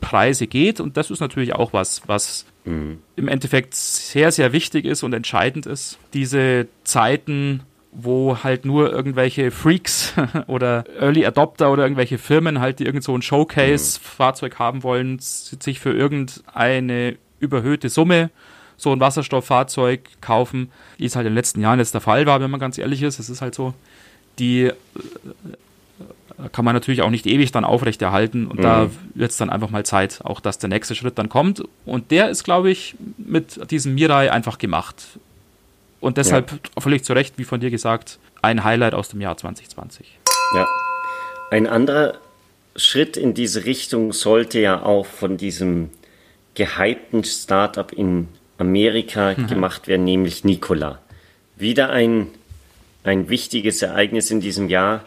Preise 0.00 0.46
geht. 0.46 0.80
Und 0.80 0.96
das 0.96 1.10
ist 1.10 1.20
natürlich 1.20 1.54
auch 1.54 1.72
was, 1.72 2.02
was 2.06 2.46
mhm. 2.64 2.98
im 3.16 3.28
Endeffekt 3.28 3.74
sehr, 3.74 4.32
sehr 4.32 4.52
wichtig 4.52 4.84
ist 4.86 5.02
und 5.02 5.12
entscheidend 5.12 5.66
ist. 5.66 5.98
Diese 6.14 6.66
Zeiten, 6.84 7.62
wo 7.92 8.38
halt 8.42 8.64
nur 8.64 8.90
irgendwelche 8.90 9.50
Freaks 9.50 10.14
oder 10.46 10.84
Early 10.98 11.26
Adopter 11.26 11.70
oder 11.70 11.82
irgendwelche 11.82 12.18
Firmen 12.18 12.60
halt, 12.60 12.78
die 12.78 12.86
irgend 12.86 13.04
so 13.04 13.14
ein 13.14 13.22
Showcase-Fahrzeug 13.22 14.54
mhm. 14.54 14.58
haben 14.58 14.82
wollen, 14.82 15.18
sich 15.18 15.78
für 15.78 15.92
irgendeine 15.92 17.16
überhöhte 17.38 17.88
Summe 17.88 18.30
so 18.78 18.92
ein 18.92 19.00
Wasserstofffahrzeug 19.00 20.00
kaufen, 20.20 20.70
wie 20.96 21.04
es 21.04 21.16
halt 21.16 21.26
in 21.26 21.32
den 21.32 21.36
letzten 21.36 21.60
Jahren 21.60 21.80
jetzt 21.80 21.92
der 21.92 22.00
Fall 22.00 22.24
war, 22.24 22.40
wenn 22.40 22.50
man 22.50 22.60
ganz 22.60 22.78
ehrlich 22.78 23.02
ist. 23.02 23.18
Es 23.18 23.28
ist 23.28 23.42
halt 23.42 23.54
so, 23.54 23.74
die 24.38 24.66
äh, 24.66 24.72
kann 26.52 26.64
man 26.64 26.74
natürlich 26.74 27.02
auch 27.02 27.10
nicht 27.10 27.26
ewig 27.26 27.50
dann 27.50 27.64
aufrechterhalten 27.64 28.46
und 28.46 28.60
mhm. 28.60 28.62
da 28.62 28.90
wird 29.14 29.32
es 29.32 29.36
dann 29.36 29.50
einfach 29.50 29.70
mal 29.70 29.84
Zeit, 29.84 30.20
auch 30.22 30.40
dass 30.40 30.58
der 30.58 30.68
nächste 30.68 30.94
Schritt 30.94 31.18
dann 31.18 31.28
kommt. 31.28 31.62
Und 31.84 32.12
der 32.12 32.30
ist, 32.30 32.44
glaube 32.44 32.70
ich, 32.70 32.94
mit 33.18 33.70
diesem 33.70 33.94
Mirai 33.94 34.30
einfach 34.30 34.58
gemacht. 34.58 35.18
Und 36.00 36.16
deshalb 36.16 36.52
ja. 36.52 36.58
völlig 36.80 37.04
zu 37.04 37.12
Recht, 37.12 37.38
wie 37.38 37.44
von 37.44 37.58
dir 37.58 37.70
gesagt, 37.70 38.20
ein 38.40 38.62
Highlight 38.62 38.94
aus 38.94 39.08
dem 39.08 39.20
Jahr 39.20 39.36
2020. 39.36 40.18
Ja. 40.54 40.66
Ein 41.50 41.66
anderer 41.66 42.14
Schritt 42.76 43.16
in 43.16 43.34
diese 43.34 43.64
Richtung 43.64 44.12
sollte 44.12 44.60
ja 44.60 44.80
auch 44.82 45.06
von 45.06 45.36
diesem 45.36 45.90
gehypten 46.54 47.24
Startup 47.24 47.92
in 47.92 48.28
Amerika 48.58 49.34
mhm. 49.36 49.46
gemacht 49.46 49.88
werden, 49.88 50.04
nämlich 50.04 50.44
Nikola. 50.44 50.98
Wieder 51.56 51.90
ein, 51.90 52.28
ein 53.04 53.28
wichtiges 53.28 53.82
Ereignis 53.82 54.30
in 54.30 54.40
diesem 54.40 54.68
Jahr. 54.68 55.04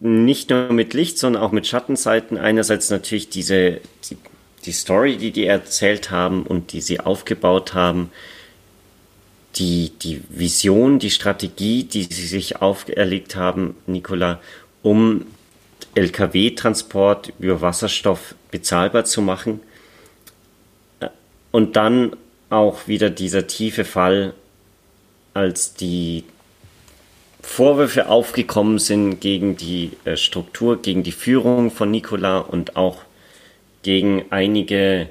Nicht 0.00 0.50
nur 0.50 0.72
mit 0.72 0.94
Licht, 0.94 1.18
sondern 1.18 1.42
auch 1.42 1.52
mit 1.52 1.66
Schattenseiten. 1.66 2.36
Einerseits 2.38 2.90
natürlich 2.90 3.28
diese, 3.28 3.80
die, 4.10 4.16
die 4.64 4.72
Story, 4.72 5.16
die 5.16 5.30
die 5.30 5.46
erzählt 5.46 6.10
haben 6.10 6.42
und 6.42 6.72
die 6.72 6.80
sie 6.80 7.00
aufgebaut 7.00 7.74
haben. 7.74 8.10
Die, 9.56 9.92
die 10.02 10.22
Vision, 10.28 10.98
die 10.98 11.10
Strategie, 11.10 11.84
die 11.84 12.04
sie 12.04 12.26
sich 12.26 12.60
auferlegt 12.60 13.34
haben, 13.34 13.76
Nikola, 13.86 14.40
um 14.82 15.26
Lkw-Transport 15.94 17.32
über 17.38 17.60
Wasserstoff 17.60 18.34
bezahlbar 18.50 19.04
zu 19.04 19.22
machen. 19.22 19.60
Und 21.50 21.76
dann 21.76 22.14
auch 22.50 22.88
wieder 22.88 23.10
dieser 23.10 23.46
tiefe 23.46 23.84
Fall, 23.84 24.34
als 25.34 25.74
die 25.74 26.24
Vorwürfe 27.42 28.08
aufgekommen 28.08 28.78
sind 28.78 29.20
gegen 29.20 29.56
die 29.56 29.92
äh, 30.04 30.16
Struktur, 30.16 30.82
gegen 30.82 31.02
die 31.02 31.12
Führung 31.12 31.70
von 31.70 31.90
Nikola 31.90 32.38
und 32.38 32.76
auch 32.76 33.02
gegen 33.82 34.24
einige 34.30 35.08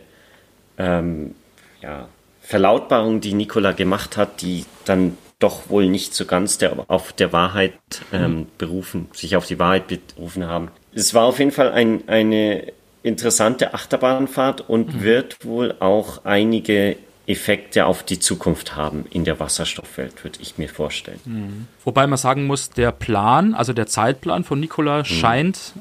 ähm, 0.78 1.34
ja, 1.82 2.10
Verlautbarungen, 2.42 3.22
die 3.22 3.34
Nikola 3.34 3.72
gemacht 3.72 4.18
hat, 4.18 4.42
die 4.42 4.66
dann 4.86 5.18
doch 5.40 5.70
wohl 5.70 5.88
nicht 5.88 6.14
so 6.14 6.26
ganz 6.26 6.58
der, 6.58 6.86
auf 6.90 7.14
der 7.14 7.32
Wahrheit 7.32 7.74
ähm, 8.12 8.48
berufen, 8.58 9.08
sich 9.14 9.36
auf 9.36 9.46
die 9.46 9.60
Wahrheit 9.60 9.88
berufen 9.88 10.46
haben. 10.46 10.70
Es 10.94 11.14
war 11.14 11.26
auf 11.26 11.40
jeden 11.40 11.52
Fall 11.52 11.72
ein, 11.72 12.04
eine 12.08 12.72
interessante 13.04 13.74
Achterbahnfahrt 13.74 14.68
und 14.68 14.96
mhm. 14.96 15.04
wird 15.04 15.46
wohl 15.46 15.76
auch 15.80 16.26
einige 16.26 16.98
Effekte 17.28 17.86
auf 17.86 18.04
die 18.04 18.20
Zukunft 18.20 18.76
haben 18.78 19.06
in 19.12 19.26
der 19.26 19.40
Wasserstoffwelt, 19.40 20.24
würde 20.24 20.40
ich 20.42 20.58
mir 20.58 20.70
vorstellen. 20.70 21.20
Mhm. 21.26 21.68
Wobei 21.84 22.08
man 22.08 22.18
sagen 22.18 22.48
muss, 22.48 22.70
der 22.70 22.92
Plan, 22.92 23.54
also 23.54 23.74
der 23.74 23.86
Zeitplan 23.86 24.46
von 24.46 24.60
Nikola 24.60 25.00
mhm. 25.00 25.06
scheint 25.06 25.74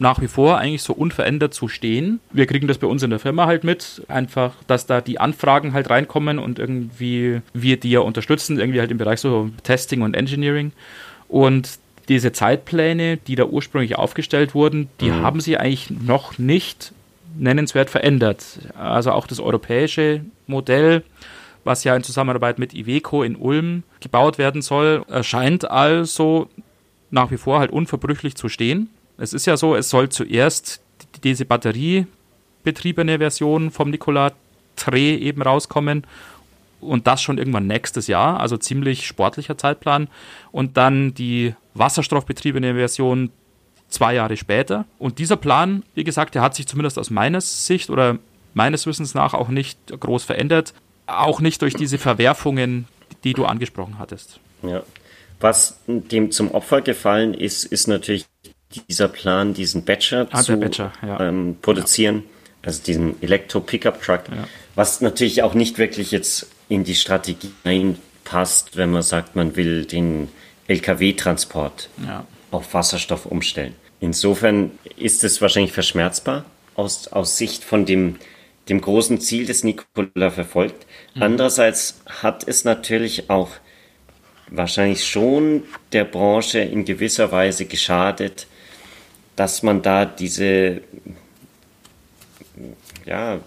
nach 0.00 0.20
wie 0.20 0.28
vor 0.28 0.58
eigentlich 0.58 0.82
so 0.82 0.92
unverändert 0.92 1.54
zu 1.54 1.68
stehen. 1.68 2.20
Wir 2.30 2.46
kriegen 2.46 2.68
das 2.68 2.78
bei 2.78 2.86
uns 2.86 3.02
in 3.02 3.10
der 3.10 3.18
Firma 3.18 3.46
halt 3.46 3.64
mit, 3.64 4.02
einfach, 4.08 4.54
dass 4.66 4.86
da 4.86 5.00
die 5.00 5.18
Anfragen 5.18 5.72
halt 5.72 5.90
reinkommen 5.90 6.38
und 6.38 6.58
irgendwie 6.58 7.40
wir 7.52 7.78
die 7.78 7.90
ja 7.90 8.00
unterstützen, 8.00 8.58
irgendwie 8.58 8.80
halt 8.80 8.90
im 8.90 8.98
Bereich 8.98 9.20
so 9.20 9.50
Testing 9.64 10.02
und 10.02 10.14
Engineering. 10.14 10.72
Und 11.28 11.78
diese 12.08 12.32
Zeitpläne, 12.32 13.16
die 13.16 13.34
da 13.34 13.44
ursprünglich 13.44 13.96
aufgestellt 13.96 14.54
wurden, 14.54 14.88
die 15.00 15.10
mhm. 15.10 15.22
haben 15.22 15.40
sie 15.40 15.56
eigentlich 15.56 15.90
noch 15.90 16.38
nicht 16.38 16.92
nennenswert 17.36 17.90
verändert. 17.90 18.60
Also 18.76 19.12
auch 19.12 19.26
das 19.26 19.40
europäische 19.40 20.22
Modell, 20.46 21.04
was 21.64 21.84
ja 21.84 21.94
in 21.94 22.02
Zusammenarbeit 22.02 22.58
mit 22.58 22.74
Iveco 22.74 23.22
in 23.22 23.36
Ulm 23.36 23.82
gebaut 24.00 24.38
werden 24.38 24.62
soll, 24.62 25.04
erscheint 25.08 25.70
also 25.70 26.48
nach 27.10 27.30
wie 27.30 27.36
vor 27.36 27.58
halt 27.58 27.70
unverbrüchlich 27.70 28.34
zu 28.34 28.48
stehen. 28.48 28.90
Es 29.18 29.32
ist 29.32 29.46
ja 29.46 29.56
so, 29.56 29.74
es 29.74 29.90
soll 29.90 30.08
zuerst 30.08 30.80
diese 31.24 31.44
batteriebetriebene 31.44 33.18
Version 33.18 33.70
vom 33.70 33.90
Nikola 33.90 34.32
Tre 34.76 35.00
eben 35.00 35.42
rauskommen 35.42 36.04
und 36.80 37.08
das 37.08 37.20
schon 37.20 37.38
irgendwann 37.38 37.66
nächstes 37.66 38.06
Jahr, 38.06 38.38
also 38.38 38.56
ziemlich 38.56 39.06
sportlicher 39.06 39.58
Zeitplan 39.58 40.08
und 40.52 40.76
dann 40.76 41.14
die 41.14 41.54
wasserstoffbetriebene 41.74 42.74
Version 42.74 43.30
zwei 43.88 44.14
Jahre 44.14 44.36
später. 44.36 44.84
Und 44.98 45.18
dieser 45.18 45.36
Plan, 45.36 45.82
wie 45.94 46.04
gesagt, 46.04 46.34
der 46.34 46.42
hat 46.42 46.54
sich 46.54 46.66
zumindest 46.66 46.98
aus 46.98 47.10
meiner 47.10 47.40
Sicht 47.40 47.90
oder 47.90 48.18
meines 48.54 48.86
Wissens 48.86 49.14
nach 49.14 49.34
auch 49.34 49.48
nicht 49.48 49.78
groß 49.98 50.24
verändert. 50.24 50.74
Auch 51.06 51.40
nicht 51.40 51.62
durch 51.62 51.74
diese 51.74 51.98
Verwerfungen, 51.98 52.86
die 53.24 53.32
du 53.32 53.44
angesprochen 53.44 53.98
hattest. 53.98 54.40
Ja. 54.62 54.82
Was 55.40 55.80
dem 55.86 56.30
zum 56.32 56.50
Opfer 56.50 56.82
gefallen 56.82 57.32
ist, 57.32 57.64
ist 57.64 57.86
natürlich 57.86 58.26
dieser 58.88 59.08
Plan, 59.08 59.54
diesen 59.54 59.84
Batcher 59.84 60.26
ah, 60.30 60.42
zu 60.42 60.56
Batcher, 60.56 60.92
ja. 61.02 61.20
ähm, 61.20 61.56
produzieren, 61.62 62.16
ja. 62.16 62.22
also 62.68 62.82
diesen 62.82 63.22
Elektro-Pickup-Truck, 63.22 64.24
ja. 64.28 64.44
was 64.74 65.00
natürlich 65.00 65.42
auch 65.42 65.54
nicht 65.54 65.78
wirklich 65.78 66.10
jetzt 66.10 66.48
in 66.68 66.84
die 66.84 66.94
Strategie 66.94 67.52
einpasst, 67.64 68.76
wenn 68.76 68.90
man 68.90 69.02
sagt, 69.02 69.36
man 69.36 69.56
will 69.56 69.86
den 69.86 70.28
LKW-Transport 70.66 71.88
auf 72.50 72.74
Wasserstoff 72.74 73.26
umstellen. 73.26 73.74
Insofern 74.00 74.70
ist 74.96 75.24
es 75.24 75.40
wahrscheinlich 75.40 75.72
verschmerzbar 75.72 76.44
aus, 76.74 77.08
aus 77.08 77.36
Sicht 77.36 77.64
von 77.64 77.84
dem, 77.84 78.16
dem 78.68 78.80
großen 78.80 79.20
Ziel, 79.20 79.46
das 79.46 79.64
Nikola 79.64 80.30
verfolgt. 80.30 80.86
Mhm. 81.14 81.22
Andererseits 81.22 82.00
hat 82.06 82.46
es 82.46 82.64
natürlich 82.64 83.28
auch 83.30 83.50
wahrscheinlich 84.50 85.06
schon 85.06 85.64
der 85.92 86.04
Branche 86.04 86.60
in 86.60 86.84
gewisser 86.84 87.32
Weise 87.32 87.66
geschadet, 87.66 88.46
dass 89.36 89.62
man 89.62 89.82
da 89.82 90.04
diese, 90.04 90.80
ja, 93.04 93.40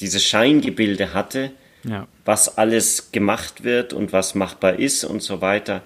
diese 0.00 0.20
Scheingebilde 0.20 1.12
hatte, 1.12 1.52
ja. 1.84 2.06
was 2.24 2.56
alles 2.56 3.12
gemacht 3.12 3.64
wird 3.64 3.92
und 3.92 4.12
was 4.12 4.34
machbar 4.34 4.78
ist 4.78 5.04
und 5.04 5.22
so 5.22 5.40
weiter 5.40 5.82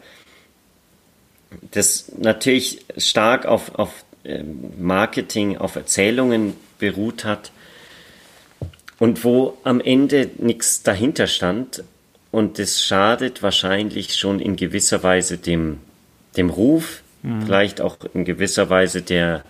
das 1.71 2.13
natürlich 2.19 2.85
stark 2.97 3.47
auf, 3.47 3.75
auf 3.75 4.05
ähm, 4.25 4.73
Marketing, 4.79 5.57
auf 5.57 5.77
Erzählungen 5.77 6.55
beruht 6.79 7.25
hat 7.25 7.51
und 8.99 9.25
wo 9.25 9.57
am 9.65 9.81
Ende 9.81 10.31
nichts 10.39 10.83
dahinter 10.83 11.27
stand. 11.27 11.85
Und 12.31 12.59
das 12.59 12.83
schadet 12.83 13.43
wahrscheinlich 13.43 14.17
schon 14.17 14.41
in 14.41 14.57
gewisser 14.57 15.03
Weise 15.03 15.39
dem, 15.39 15.79
dem 16.37 16.51
Ruf, 16.51 17.03
mhm. 17.23 17.43
vielleicht 17.43 17.81
auch 17.81 17.97
in 18.13 18.25
gewisser 18.25 18.69
Weise 18.69 19.01
der, 19.01 19.45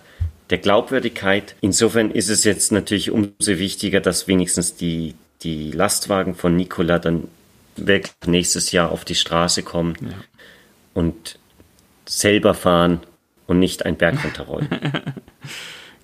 der 0.49 0.59
Glaubwürdigkeit. 0.59 1.55
Insofern 1.61 2.11
ist 2.11 2.29
es 2.29 2.43
jetzt 2.45 2.71
natürlich 2.71 3.11
umso 3.11 3.33
wichtiger, 3.41 3.99
dass 3.99 4.27
wenigstens 4.27 4.75
die, 4.75 5.15
die 5.43 5.71
Lastwagen 5.71 6.35
von 6.35 6.55
Nikola 6.55 6.99
dann 6.99 7.27
wirklich 7.75 8.13
nächstes 8.25 8.71
Jahr 8.71 8.91
auf 8.91 9.03
die 9.03 9.15
Straße 9.15 9.63
kommen 9.63 9.95
ja. 10.01 10.15
und 10.93 11.37
selber 12.09 12.53
fahren 12.53 12.99
und 13.47 13.59
nicht 13.59 13.85
einen 13.85 13.97
Berg 13.97 14.23
runterrollen. 14.23 14.69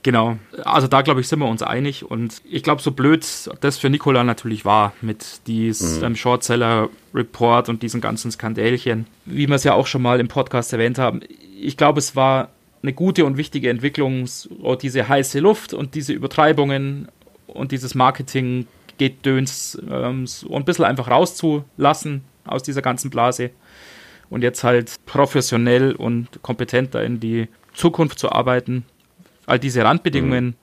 Genau. 0.06 0.38
Also 0.64 0.86
da, 0.86 1.02
glaube 1.02 1.22
ich, 1.22 1.28
sind 1.28 1.40
wir 1.40 1.48
uns 1.48 1.64
einig. 1.64 2.06
Und 2.06 2.40
ich 2.48 2.62
glaube, 2.62 2.80
so 2.80 2.92
blöd 2.92 3.26
das 3.62 3.80
für 3.80 3.90
Nikola 3.90 4.24
natürlich 4.24 4.64
war 4.64 4.94
mit 5.02 5.48
diesem 5.48 6.10
mhm. 6.12 6.16
Shortseller-Report 6.16 7.70
und 7.70 7.82
diesen 7.82 8.02
ganzen 8.02 8.30
Skandälchen, 8.30 9.08
wie 9.26 9.48
wir 9.48 9.56
es 9.56 9.64
ja 9.64 9.74
auch 9.74 9.88
schon 9.88 10.04
mal 10.04 10.20
im 10.20 10.28
Podcast 10.28 10.72
erwähnt 10.74 11.00
haben. 11.00 11.22
Ich 11.60 11.76
glaube, 11.76 11.98
es 11.98 12.16
war 12.16 12.50
eine 12.84 12.94
gute 12.94 13.26
und 13.26 13.38
wichtige 13.38 13.72
Entwicklung, 13.72 14.28
so 14.28 14.76
diese 14.76 15.08
heiße 15.08 15.40
Luft 15.40 15.74
und 15.74 15.96
diese 15.96 16.14
Übertreibungen 16.14 17.08
und 17.48 17.72
dieses 17.72 17.96
Marketing-Gedöns 17.96 19.82
ähm, 19.90 20.28
so 20.28 20.54
ein 20.54 20.66
bisschen 20.66 20.86
einfach 20.86 21.10
rauszulassen 21.10 22.24
aus 22.46 22.62
dieser 22.62 22.84
ganzen 22.84 23.10
Blase 23.10 23.50
und 24.36 24.42
jetzt 24.42 24.66
halt 24.66 24.98
professionell 25.06 25.94
und 25.94 26.28
kompetenter 26.42 27.02
in 27.02 27.22
die 27.22 27.48
Zukunft 27.74 28.20
zu 28.20 28.34
arbeiten, 28.34 28.84
all 29.46 29.60
diese 29.60 29.82
Randbedingungen, 29.82 30.46
mhm. 30.48 30.54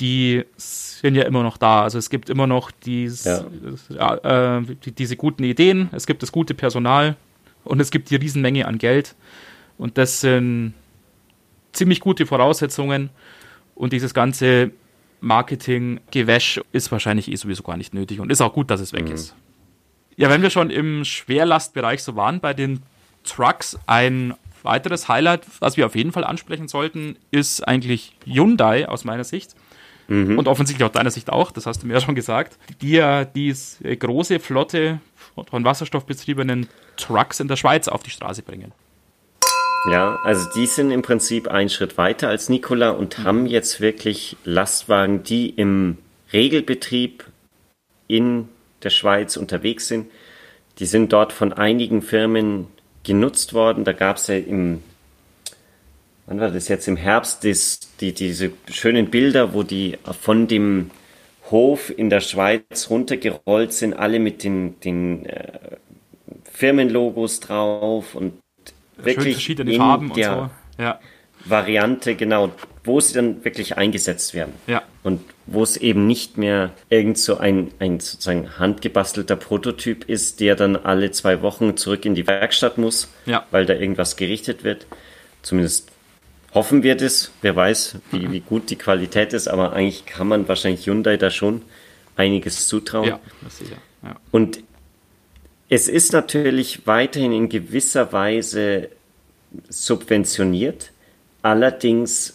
die 0.00 0.44
sind 0.58 1.14
ja 1.14 1.22
immer 1.22 1.42
noch 1.42 1.56
da. 1.56 1.84
Also 1.84 1.96
es 1.96 2.10
gibt 2.10 2.28
immer 2.28 2.46
noch 2.46 2.70
dies, 2.70 3.24
ja. 3.24 4.58
äh, 4.58 4.62
die, 4.84 4.92
diese 4.92 5.16
guten 5.16 5.44
Ideen, 5.44 5.88
es 5.92 6.06
gibt 6.06 6.22
das 6.22 6.30
gute 6.30 6.52
Personal 6.52 7.16
und 7.64 7.80
es 7.80 7.90
gibt 7.90 8.10
die 8.10 8.16
Riesenmenge 8.16 8.66
an 8.66 8.76
Geld. 8.76 9.14
Und 9.78 9.96
das 9.96 10.20
sind 10.20 10.74
ziemlich 11.72 12.00
gute 12.00 12.26
Voraussetzungen. 12.26 13.08
Und 13.76 13.94
dieses 13.94 14.12
ganze 14.12 14.72
Marketing-Gewäsch 15.22 16.60
ist 16.72 16.92
wahrscheinlich 16.92 17.32
eh 17.32 17.36
sowieso 17.36 17.62
gar 17.62 17.78
nicht 17.78 17.94
nötig 17.94 18.20
und 18.20 18.30
ist 18.30 18.42
auch 18.42 18.52
gut, 18.52 18.70
dass 18.70 18.82
es 18.82 18.92
weg 18.92 19.06
mhm. 19.06 19.14
ist. 19.14 19.34
Ja, 20.18 20.28
wenn 20.30 20.42
wir 20.42 20.50
schon 20.50 20.68
im 20.70 21.04
Schwerlastbereich 21.04 22.02
so 22.02 22.16
waren, 22.16 22.40
bei 22.40 22.52
den 22.52 22.82
Trucks, 23.22 23.78
ein 23.86 24.34
weiteres 24.64 25.06
Highlight, 25.08 25.46
was 25.60 25.76
wir 25.76 25.86
auf 25.86 25.94
jeden 25.94 26.10
Fall 26.10 26.24
ansprechen 26.24 26.66
sollten, 26.66 27.16
ist 27.30 27.66
eigentlich 27.66 28.16
Hyundai 28.26 28.88
aus 28.88 29.04
meiner 29.04 29.22
Sicht. 29.22 29.54
Mhm. 30.08 30.36
Und 30.36 30.48
offensichtlich 30.48 30.84
aus 30.84 30.90
deiner 30.90 31.12
Sicht 31.12 31.30
auch, 31.30 31.52
das 31.52 31.66
hast 31.66 31.84
du 31.84 31.86
mir 31.86 31.94
ja 31.94 32.00
schon 32.00 32.16
gesagt, 32.16 32.58
die 32.82 32.92
ja 32.92 33.24
diese 33.24 33.96
große 33.96 34.40
Flotte 34.40 34.98
von 35.48 35.64
wasserstoffbetriebenen 35.64 36.66
Trucks 36.96 37.38
in 37.38 37.46
der 37.46 37.54
Schweiz 37.54 37.86
auf 37.86 38.02
die 38.02 38.10
Straße 38.10 38.42
bringen. 38.42 38.72
Ja, 39.92 40.18
also 40.24 40.48
die 40.56 40.66
sind 40.66 40.90
im 40.90 41.02
Prinzip 41.02 41.46
einen 41.46 41.68
Schritt 41.68 41.96
weiter 41.96 42.28
als 42.28 42.48
Nikola 42.48 42.90
und 42.90 43.18
haben 43.18 43.46
jetzt 43.46 43.80
wirklich 43.80 44.36
Lastwagen, 44.42 45.22
die 45.22 45.50
im 45.50 45.98
Regelbetrieb 46.32 47.24
in 48.08 48.48
der 48.82 48.90
Schweiz 48.90 49.36
unterwegs 49.36 49.88
sind. 49.88 50.10
Die 50.78 50.86
sind 50.86 51.12
dort 51.12 51.32
von 51.32 51.52
einigen 51.52 52.02
Firmen 52.02 52.66
genutzt 53.02 53.54
worden. 53.54 53.84
Da 53.84 53.92
gab 53.92 54.16
es 54.16 54.28
ja 54.28 54.36
im, 54.36 54.82
wann 56.26 56.40
war 56.40 56.50
das 56.50 56.68
jetzt, 56.68 56.86
im 56.88 56.96
Herbst 56.96 57.44
das, 57.44 57.80
die, 58.00 58.12
diese 58.12 58.52
schönen 58.70 59.10
Bilder, 59.10 59.54
wo 59.54 59.62
die 59.62 59.98
von 60.20 60.46
dem 60.46 60.90
Hof 61.50 61.90
in 61.96 62.10
der 62.10 62.20
Schweiz 62.20 62.88
runtergerollt 62.90 63.72
sind, 63.72 63.94
alle 63.94 64.18
mit 64.18 64.44
den, 64.44 64.78
den 64.80 65.26
äh, 65.26 65.76
Firmenlogos 66.52 67.40
drauf 67.40 68.14
und 68.14 68.34
wirklich 68.96 69.34
verschiedene 69.34 69.74
Farben 69.74 70.10
und 70.10 70.16
so. 70.16 70.50
Ja. 70.78 71.00
Variante, 71.44 72.14
genau, 72.14 72.52
wo 72.84 73.00
sie 73.00 73.14
dann 73.14 73.44
wirklich 73.44 73.76
eingesetzt 73.76 74.34
werden. 74.34 74.54
Ja. 74.66 74.82
Und 75.02 75.20
wo 75.46 75.62
es 75.62 75.76
eben 75.76 76.06
nicht 76.06 76.36
mehr 76.36 76.70
irgend 76.90 77.18
so 77.18 77.38
ein, 77.38 77.70
ein 77.78 78.00
sozusagen 78.00 78.58
handgebastelter 78.58 79.36
Prototyp 79.36 80.08
ist, 80.08 80.40
der 80.40 80.56
dann 80.56 80.76
alle 80.76 81.10
zwei 81.10 81.42
Wochen 81.42 81.76
zurück 81.76 82.04
in 82.04 82.14
die 82.14 82.26
Werkstatt 82.26 82.78
muss, 82.78 83.08
ja. 83.26 83.46
weil 83.50 83.66
da 83.66 83.74
irgendwas 83.74 84.16
gerichtet 84.16 84.64
wird. 84.64 84.86
Zumindest 85.42 85.90
hoffen 86.54 86.82
wir 86.82 86.96
das. 86.96 87.30
Wer 87.42 87.56
weiß, 87.56 87.96
wie, 88.10 88.26
mhm. 88.26 88.32
wie 88.32 88.40
gut 88.40 88.70
die 88.70 88.76
Qualität 88.76 89.32
ist, 89.32 89.48
aber 89.48 89.72
eigentlich 89.72 90.06
kann 90.06 90.28
man 90.28 90.48
wahrscheinlich 90.48 90.86
Hyundai 90.86 91.16
da 91.16 91.30
schon 91.30 91.62
einiges 92.16 92.68
zutrauen. 92.68 93.08
Ja, 93.08 93.20
das 93.42 93.58
sicher. 93.58 93.76
Ja. 94.02 94.16
Und 94.30 94.60
es 95.68 95.88
ist 95.88 96.12
natürlich 96.12 96.86
weiterhin 96.86 97.32
in 97.32 97.48
gewisser 97.48 98.12
Weise 98.12 98.88
subventioniert. 99.68 100.92
Allerdings 101.42 102.34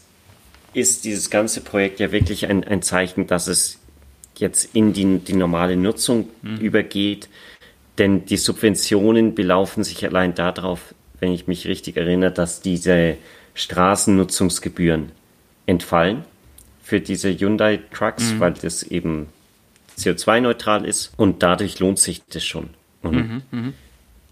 ist 0.73 1.05
dieses 1.05 1.29
ganze 1.29 1.61
Projekt 1.61 1.99
ja 1.99 2.11
wirklich 2.11 2.47
ein, 2.47 2.63
ein 2.63 2.81
Zeichen, 2.81 3.27
dass 3.27 3.47
es 3.47 3.79
jetzt 4.37 4.75
in 4.75 4.93
die, 4.93 5.19
die 5.19 5.33
normale 5.33 5.75
Nutzung 5.75 6.29
mhm. 6.41 6.57
übergeht. 6.57 7.29
Denn 7.97 8.25
die 8.25 8.37
Subventionen 8.37 9.35
belaufen 9.35 9.83
sich 9.83 10.03
allein 10.03 10.33
darauf, 10.33 10.95
wenn 11.19 11.31
ich 11.31 11.47
mich 11.47 11.67
richtig 11.67 11.97
erinnere, 11.97 12.31
dass 12.31 12.61
diese 12.61 13.17
Straßennutzungsgebühren 13.53 15.11
entfallen 15.67 16.23
für 16.81 16.99
diese 16.99 17.31
Hyundai 17.31 17.79
Trucks, 17.93 18.33
mhm. 18.33 18.39
weil 18.39 18.53
das 18.53 18.83
eben 18.83 19.27
CO2-neutral 19.97 20.85
ist 20.85 21.13
und 21.17 21.43
dadurch 21.43 21.79
lohnt 21.79 21.99
sich 21.99 22.23
das 22.25 22.43
schon. 22.43 22.69
Mhm. 23.03 23.43
Mhm, 23.51 23.73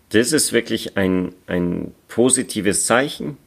das 0.10 0.32
ist 0.32 0.54
wirklich 0.54 0.98
ein, 0.98 1.34
ein 1.48 1.94
positives 2.08 2.86
Zeichen. 2.86 3.38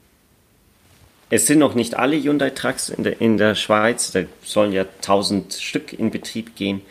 Es 1.30 1.46
sind 1.46 1.58
noch 1.58 1.74
nicht 1.74 1.96
alle 1.96 2.16
Hyundai-Trucks 2.16 2.90
in 2.90 3.04
der, 3.04 3.20
in 3.20 3.38
der 3.38 3.54
Schweiz, 3.54 4.12
da 4.12 4.20
sollen 4.44 4.72
ja 4.72 4.82
1000 4.82 5.54
Stück 5.54 5.92
in 5.92 6.10
Betrieb 6.10 6.54
gehen. 6.54 6.82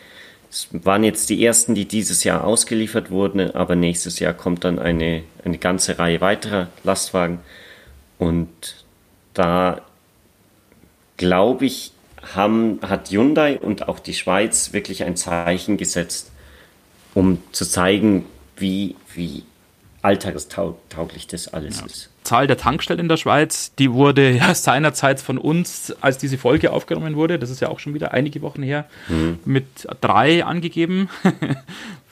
Es 0.50 0.68
waren 0.72 1.02
jetzt 1.02 1.30
die 1.30 1.44
ersten, 1.44 1.74
die 1.74 1.86
dieses 1.86 2.24
Jahr 2.24 2.44
ausgeliefert 2.44 3.10
wurden, 3.10 3.50
aber 3.52 3.74
nächstes 3.74 4.18
Jahr 4.18 4.34
kommt 4.34 4.64
dann 4.64 4.78
eine, 4.78 5.24
eine 5.44 5.58
ganze 5.58 5.98
Reihe 5.98 6.20
weiterer 6.20 6.68
Lastwagen. 6.84 7.40
Und 8.18 8.84
da 9.34 9.82
glaube 11.16 11.66
ich, 11.66 11.92
haben, 12.34 12.78
hat 12.82 13.10
Hyundai 13.10 13.58
und 13.58 13.88
auch 13.88 13.98
die 13.98 14.14
Schweiz 14.14 14.72
wirklich 14.72 15.04
ein 15.04 15.16
Zeichen 15.16 15.76
gesetzt, 15.76 16.30
um 17.14 17.42
zu 17.52 17.66
zeigen, 17.66 18.24
wie, 18.56 18.96
wie 19.12 19.42
alltagstauglich 20.02 21.26
das 21.26 21.48
alles 21.52 21.80
ja. 21.80 21.86
ist. 21.86 22.10
Zahl 22.24 22.46
der 22.46 22.56
Tankstellen 22.56 23.00
in 23.00 23.08
der 23.08 23.16
Schweiz, 23.16 23.74
die 23.78 23.92
wurde 23.92 24.30
ja 24.36 24.54
seinerzeit 24.54 25.20
von 25.20 25.38
uns, 25.38 25.94
als 26.00 26.18
diese 26.18 26.38
Folge 26.38 26.72
aufgenommen 26.72 27.16
wurde, 27.16 27.38
das 27.38 27.50
ist 27.50 27.60
ja 27.60 27.68
auch 27.68 27.78
schon 27.78 27.94
wieder 27.94 28.12
einige 28.12 28.42
Wochen 28.42 28.62
her, 28.62 28.86
mhm. 29.08 29.38
mit 29.44 29.66
drei 30.00 30.44
angegeben. 30.44 31.08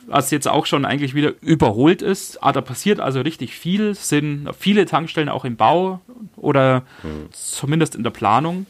was 0.08 0.32
jetzt 0.32 0.48
auch 0.48 0.66
schon 0.66 0.84
eigentlich 0.84 1.14
wieder 1.14 1.32
überholt 1.40 2.02
ist. 2.02 2.42
Ah, 2.42 2.52
da 2.52 2.60
passiert 2.60 2.98
also 3.00 3.20
richtig 3.20 3.54
viel, 3.54 3.94
sind 3.94 4.50
viele 4.58 4.84
Tankstellen 4.84 5.28
auch 5.28 5.44
im 5.44 5.56
Bau 5.56 6.00
oder 6.36 6.82
mhm. 7.02 7.28
zumindest 7.30 7.94
in 7.94 8.02
der 8.02 8.10
Planung 8.10 8.66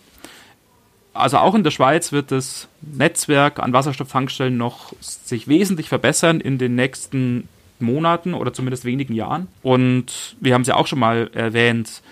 also 1.15 1.39
auch 1.39 1.55
in 1.55 1.63
der 1.63 1.71
Schweiz 1.71 2.13
wird 2.13 2.31
das 2.31 2.69
Netzwerk 2.81 3.59
an 3.59 3.73
Wasserstofftankstellen 3.73 4.57
noch 4.57 4.93
sich 5.01 5.49
wesentlich 5.49 5.89
verbessern 5.89 6.41
in 6.41 6.59
den 6.59 6.75
nächsten 6.75 7.49
Monaten 7.83 8.35
oder 8.35 8.53
zumindest 8.53 8.85
wenigen 8.85 9.15
Jahren. 9.15 9.49
Und 9.63 10.37
wir 10.41 10.55
haben 10.55 10.63
es 10.63 10.69
ja 10.69 10.77
auch 10.77 10.87
schon 10.87 10.99
mal 10.99 11.31
erwähnt, 11.35 12.03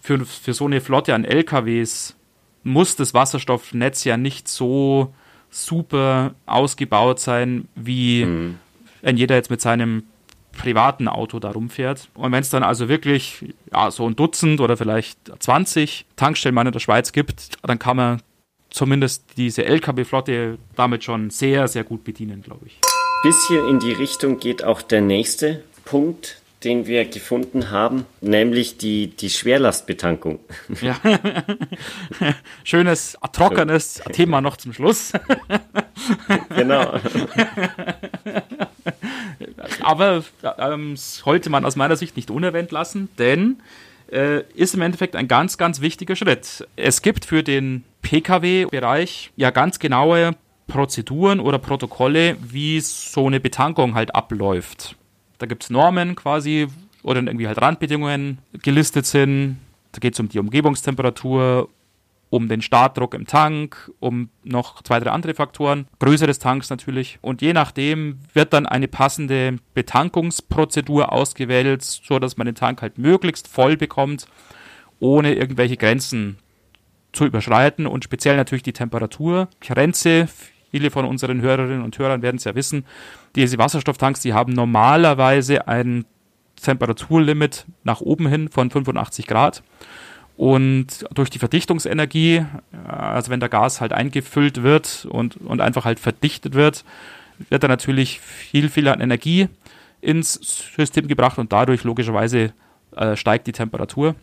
für, 0.00 0.24
für 0.24 0.52
so 0.52 0.66
eine 0.66 0.80
Flotte 0.80 1.14
an 1.14 1.24
LKWs 1.24 2.14
muss 2.62 2.96
das 2.96 3.14
Wasserstoffnetz 3.14 4.04
ja 4.04 4.16
nicht 4.16 4.48
so 4.48 5.14
super 5.50 6.34
ausgebaut 6.46 7.20
sein, 7.20 7.68
wie 7.74 8.24
mhm. 8.24 8.58
wenn 9.02 9.16
jeder 9.16 9.36
jetzt 9.36 9.50
mit 9.50 9.60
seinem 9.60 10.04
privaten 10.52 11.08
Auto 11.08 11.38
da 11.38 11.50
rumfährt. 11.50 12.08
Und 12.14 12.32
wenn 12.32 12.40
es 12.40 12.50
dann 12.50 12.62
also 12.62 12.88
wirklich 12.88 13.54
ja, 13.72 13.90
so 13.90 14.06
ein 14.06 14.16
Dutzend 14.16 14.60
oder 14.60 14.76
vielleicht 14.76 15.18
20 15.38 16.06
Tankstellen 16.16 16.56
in 16.66 16.72
der 16.72 16.80
Schweiz 16.80 17.12
gibt, 17.12 17.58
dann 17.62 17.78
kann 17.78 17.96
man 17.96 18.22
zumindest 18.70 19.24
diese 19.36 19.64
LKW-Flotte 19.64 20.58
damit 20.74 21.04
schon 21.04 21.30
sehr, 21.30 21.68
sehr 21.68 21.84
gut 21.84 22.04
bedienen, 22.04 22.42
glaube 22.42 22.66
ich. 22.66 22.83
Bisschen 23.24 23.68
in 23.70 23.80
die 23.80 23.92
Richtung 23.92 24.38
geht 24.38 24.62
auch 24.62 24.82
der 24.82 25.00
nächste 25.00 25.62
Punkt, 25.86 26.42
den 26.62 26.86
wir 26.86 27.06
gefunden 27.06 27.70
haben, 27.70 28.04
nämlich 28.20 28.76
die, 28.76 29.06
die 29.06 29.30
Schwerlastbetankung. 29.30 30.40
Ja. 30.82 31.00
Schönes, 32.64 33.16
trockenes 33.32 34.02
Thema 34.12 34.42
noch 34.42 34.58
zum 34.58 34.74
Schluss. 34.74 35.12
genau. 36.54 37.00
Aber 39.80 40.22
ähm, 40.58 40.94
sollte 40.98 41.48
man 41.48 41.64
aus 41.64 41.76
meiner 41.76 41.96
Sicht 41.96 42.16
nicht 42.16 42.30
unerwähnt 42.30 42.72
lassen, 42.72 43.08
denn 43.18 43.56
äh, 44.12 44.42
ist 44.54 44.74
im 44.74 44.82
Endeffekt 44.82 45.16
ein 45.16 45.28
ganz, 45.28 45.56
ganz 45.56 45.80
wichtiger 45.80 46.14
Schritt. 46.14 46.68
Es 46.76 47.00
gibt 47.00 47.24
für 47.24 47.42
den 47.42 47.84
Pkw-Bereich 48.02 49.30
ja 49.36 49.50
ganz 49.50 49.78
genaue 49.78 50.36
Prozeduren 50.66 51.40
oder 51.40 51.58
Protokolle, 51.58 52.36
wie 52.40 52.80
so 52.80 53.26
eine 53.26 53.40
Betankung 53.40 53.94
halt 53.94 54.14
abläuft. 54.14 54.96
Da 55.38 55.46
gibt 55.46 55.64
es 55.64 55.70
Normen 55.70 56.14
quasi 56.14 56.68
oder 57.02 57.20
irgendwie 57.20 57.46
halt 57.46 57.60
Randbedingungen 57.60 58.38
gelistet 58.62 59.06
sind. 59.06 59.58
Da 59.92 59.98
geht 59.98 60.14
es 60.14 60.20
um 60.20 60.28
die 60.28 60.38
Umgebungstemperatur, 60.38 61.68
um 62.30 62.48
den 62.48 62.62
Startdruck 62.62 63.14
im 63.14 63.26
Tank, 63.26 63.92
um 64.00 64.28
noch 64.42 64.82
zwei, 64.82 64.98
drei 64.98 65.10
andere 65.10 65.34
Faktoren, 65.34 65.86
Größe 66.00 66.26
des 66.26 66.40
Tanks 66.40 66.70
natürlich. 66.70 67.18
Und 67.20 67.42
je 67.42 67.52
nachdem 67.52 68.18
wird 68.32 68.52
dann 68.52 68.66
eine 68.66 68.88
passende 68.88 69.58
Betankungsprozedur 69.74 71.12
ausgewählt, 71.12 71.82
so 71.82 72.18
dass 72.18 72.36
man 72.36 72.46
den 72.46 72.56
Tank 72.56 72.82
halt 72.82 72.98
möglichst 72.98 73.46
voll 73.46 73.76
bekommt, 73.76 74.26
ohne 74.98 75.34
irgendwelche 75.34 75.76
Grenzen 75.76 76.38
zu 77.12 77.24
überschreiten 77.24 77.86
und 77.86 78.02
speziell 78.02 78.36
natürlich 78.36 78.64
die 78.64 78.72
Temperaturgrenze. 78.72 80.28
Viele 80.74 80.90
von 80.90 81.04
unseren 81.04 81.40
Hörerinnen 81.40 81.84
und 81.84 81.96
Hörern 82.00 82.20
werden 82.20 82.34
es 82.34 82.42
ja 82.42 82.56
wissen. 82.56 82.84
Diese 83.36 83.58
Wasserstofftanks, 83.58 84.18
die 84.18 84.32
haben 84.32 84.54
normalerweise 84.54 85.68
ein 85.68 86.04
Temperaturlimit 86.60 87.64
nach 87.84 88.00
oben 88.00 88.26
hin 88.26 88.48
von 88.48 88.72
85 88.72 89.28
Grad. 89.28 89.62
Und 90.36 91.06
durch 91.14 91.30
die 91.30 91.38
Verdichtungsenergie, 91.38 92.44
also 92.88 93.30
wenn 93.30 93.38
der 93.38 93.50
Gas 93.50 93.80
halt 93.80 93.92
eingefüllt 93.92 94.64
wird 94.64 95.06
und, 95.08 95.36
und 95.36 95.60
einfach 95.60 95.84
halt 95.84 96.00
verdichtet 96.00 96.54
wird, 96.54 96.84
wird 97.50 97.62
da 97.62 97.68
natürlich 97.68 98.18
viel, 98.18 98.68
viel 98.68 98.88
an 98.88 99.00
Energie 99.00 99.48
ins 100.00 100.32
System 100.74 101.06
gebracht 101.06 101.38
und 101.38 101.52
dadurch 101.52 101.84
logischerweise 101.84 102.52
äh, 102.96 103.14
steigt 103.14 103.46
die 103.46 103.52
Temperatur. 103.52 104.16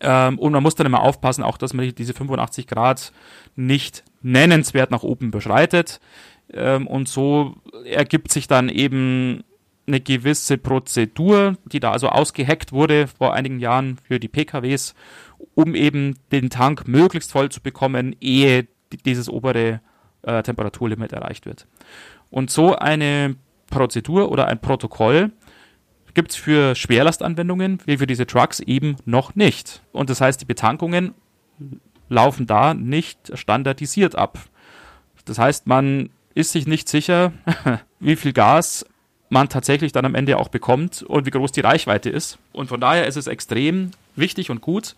Ähm, 0.00 0.38
und 0.38 0.52
man 0.52 0.62
muss 0.62 0.74
dann 0.74 0.86
immer 0.86 1.02
aufpassen, 1.02 1.44
auch 1.44 1.58
dass 1.58 1.74
man 1.74 1.94
diese 1.94 2.14
85 2.14 2.66
Grad 2.66 3.12
nicht 3.56 4.04
nennenswert 4.22 4.90
nach 4.90 5.02
oben 5.02 5.30
beschreitet. 5.30 6.00
Ähm, 6.52 6.86
und 6.86 7.08
so 7.08 7.56
ergibt 7.84 8.32
sich 8.32 8.46
dann 8.46 8.68
eben 8.68 9.44
eine 9.86 10.00
gewisse 10.00 10.56
Prozedur, 10.58 11.56
die 11.64 11.80
da 11.80 11.90
also 11.92 12.08
ausgeheckt 12.08 12.72
wurde 12.72 13.06
vor 13.06 13.34
einigen 13.34 13.58
Jahren 13.58 13.98
für 14.06 14.20
die 14.20 14.28
PKWs, 14.28 14.94
um 15.54 15.74
eben 15.74 16.16
den 16.32 16.50
Tank 16.50 16.86
möglichst 16.86 17.32
voll 17.32 17.50
zu 17.50 17.60
bekommen, 17.60 18.14
ehe 18.20 18.68
dieses 19.04 19.28
obere 19.28 19.80
äh, 20.22 20.42
Temperaturlimit 20.42 21.12
erreicht 21.12 21.46
wird. 21.46 21.66
Und 22.30 22.50
so 22.50 22.76
eine 22.76 23.36
Prozedur 23.68 24.30
oder 24.30 24.46
ein 24.46 24.60
Protokoll 24.60 25.32
gibt 26.14 26.32
es 26.32 26.36
für 26.36 26.74
Schwerlastanwendungen 26.74 27.80
wie 27.86 27.98
für 27.98 28.06
diese 28.06 28.26
Trucks 28.26 28.60
eben 28.60 28.96
noch 29.04 29.34
nicht. 29.34 29.82
Und 29.92 30.10
das 30.10 30.20
heißt, 30.20 30.40
die 30.40 30.46
Betankungen 30.46 31.14
laufen 32.10 32.46
da 32.46 32.74
nicht 32.74 33.18
standardisiert 33.34 34.16
ab. 34.16 34.38
Das 35.24 35.38
heißt, 35.38 35.66
man 35.66 36.10
ist 36.34 36.52
sich 36.52 36.66
nicht 36.66 36.88
sicher, 36.88 37.32
wie 38.00 38.16
viel 38.16 38.34
Gas 38.34 38.84
man 39.30 39.48
tatsächlich 39.48 39.92
dann 39.92 40.04
am 40.04 40.14
Ende 40.14 40.36
auch 40.36 40.48
bekommt 40.48 41.02
und 41.02 41.24
wie 41.24 41.30
groß 41.30 41.52
die 41.52 41.60
Reichweite 41.60 42.10
ist. 42.10 42.38
Und 42.52 42.66
von 42.66 42.80
daher 42.80 43.06
ist 43.06 43.16
es 43.16 43.28
extrem 43.28 43.92
wichtig 44.16 44.50
und 44.50 44.60
gut, 44.60 44.96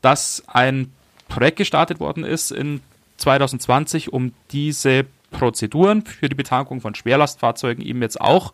dass 0.00 0.44
ein 0.46 0.92
Projekt 1.28 1.58
gestartet 1.58 2.00
worden 2.00 2.24
ist 2.24 2.52
in 2.52 2.80
2020, 3.18 4.12
um 4.12 4.32
diese 4.52 5.06
Prozeduren 5.32 6.06
für 6.06 6.28
die 6.28 6.36
Betankung 6.36 6.80
von 6.80 6.94
Schwerlastfahrzeugen 6.94 7.84
eben 7.84 8.00
jetzt 8.00 8.20
auch, 8.20 8.52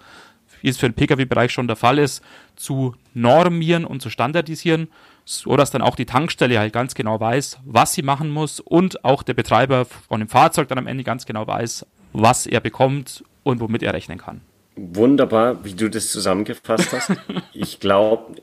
wie 0.62 0.68
es 0.70 0.78
für 0.78 0.88
den 0.88 0.94
Pkw-Bereich 0.94 1.52
schon 1.52 1.68
der 1.68 1.76
Fall 1.76 1.98
ist, 1.98 2.22
zu 2.56 2.96
normieren 3.12 3.84
und 3.84 4.00
zu 4.00 4.08
standardisieren, 4.08 4.88
so 5.24 5.56
dass 5.56 5.70
dann 5.70 5.82
auch 5.82 5.96
die 5.96 6.06
Tankstelle 6.06 6.58
halt 6.58 6.72
ganz 6.72 6.94
genau 6.94 7.18
weiß, 7.18 7.58
was 7.64 7.94
sie 7.94 8.02
machen 8.02 8.30
muss 8.30 8.60
und 8.60 9.04
auch 9.04 9.22
der 9.22 9.34
Betreiber 9.34 9.84
von 9.84 10.20
dem 10.20 10.28
Fahrzeug 10.28 10.68
dann 10.68 10.78
am 10.78 10.86
Ende 10.86 11.04
ganz 11.04 11.26
genau 11.26 11.46
weiß, 11.46 11.86
was 12.12 12.46
er 12.46 12.60
bekommt 12.60 13.24
und 13.42 13.60
womit 13.60 13.82
er 13.82 13.94
rechnen 13.94 14.18
kann. 14.18 14.40
Wunderbar, 14.76 15.64
wie 15.64 15.74
du 15.74 15.88
das 15.88 16.10
zusammengefasst 16.10 16.92
hast. 16.92 17.12
ich 17.52 17.80
glaube, 17.80 18.42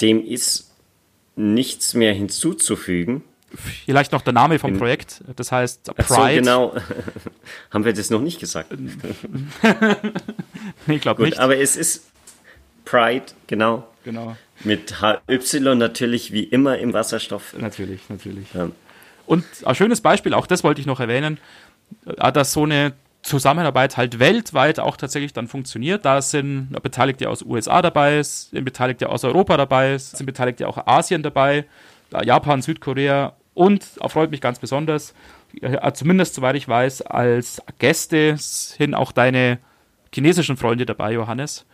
dem 0.00 0.24
ist 0.24 0.72
nichts 1.36 1.94
mehr 1.94 2.14
hinzuzufügen. 2.14 3.22
Vielleicht 3.84 4.12
noch 4.12 4.22
der 4.22 4.32
Name 4.32 4.58
vom 4.58 4.76
Projekt, 4.76 5.22
das 5.36 5.52
heißt 5.52 5.94
Pride. 5.94 6.04
So, 6.08 6.40
genau. 6.40 6.74
Haben 7.70 7.84
wir 7.84 7.92
das 7.92 8.10
noch 8.10 8.20
nicht 8.20 8.40
gesagt? 8.40 8.72
ich 10.86 11.00
glaube 11.00 11.22
nicht. 11.22 11.38
Aber 11.38 11.56
es 11.56 11.76
ist 11.76 12.10
Pride, 12.84 13.26
genau. 13.46 13.86
Genau. 14.06 14.36
Mit 14.62 15.02
HY 15.02 15.74
natürlich 15.74 16.32
wie 16.32 16.44
immer 16.44 16.78
im 16.78 16.92
Wasserstoff. 16.92 17.56
Natürlich, 17.58 18.08
natürlich. 18.08 18.46
Ja. 18.54 18.68
Und 19.26 19.44
ein 19.64 19.74
schönes 19.74 20.00
Beispiel, 20.00 20.32
auch 20.32 20.46
das 20.46 20.62
wollte 20.62 20.80
ich 20.80 20.86
noch 20.86 21.00
erwähnen, 21.00 21.38
äh, 22.06 22.30
dass 22.30 22.52
so 22.52 22.62
eine 22.62 22.92
Zusammenarbeit 23.22 23.96
halt 23.96 24.20
weltweit 24.20 24.78
auch 24.78 24.96
tatsächlich 24.96 25.32
dann 25.32 25.48
funktioniert. 25.48 26.04
Da 26.04 26.22
sind 26.22 26.68
Beteiligte 26.84 27.28
aus 27.28 27.42
USA 27.42 27.82
dabei, 27.82 28.22
sind 28.22 28.64
Beteiligte 28.64 29.08
aus 29.08 29.24
Europa 29.24 29.56
dabei, 29.56 29.98
sind 29.98 30.24
Beteiligte 30.24 30.68
auch 30.68 30.86
Asien 30.86 31.24
dabei, 31.24 31.64
Japan, 32.22 32.62
Südkorea 32.62 33.32
und, 33.54 33.84
erfreut 34.00 34.30
mich 34.30 34.40
ganz 34.40 34.60
besonders, 34.60 35.14
zumindest 35.94 36.36
soweit 36.36 36.54
ich 36.54 36.68
weiß, 36.68 37.02
als 37.02 37.60
Gäste 37.80 38.36
sind 38.36 38.94
auch 38.94 39.10
deine 39.10 39.58
chinesischen 40.14 40.56
Freunde 40.56 40.86
dabei, 40.86 41.14
Johannes. 41.14 41.66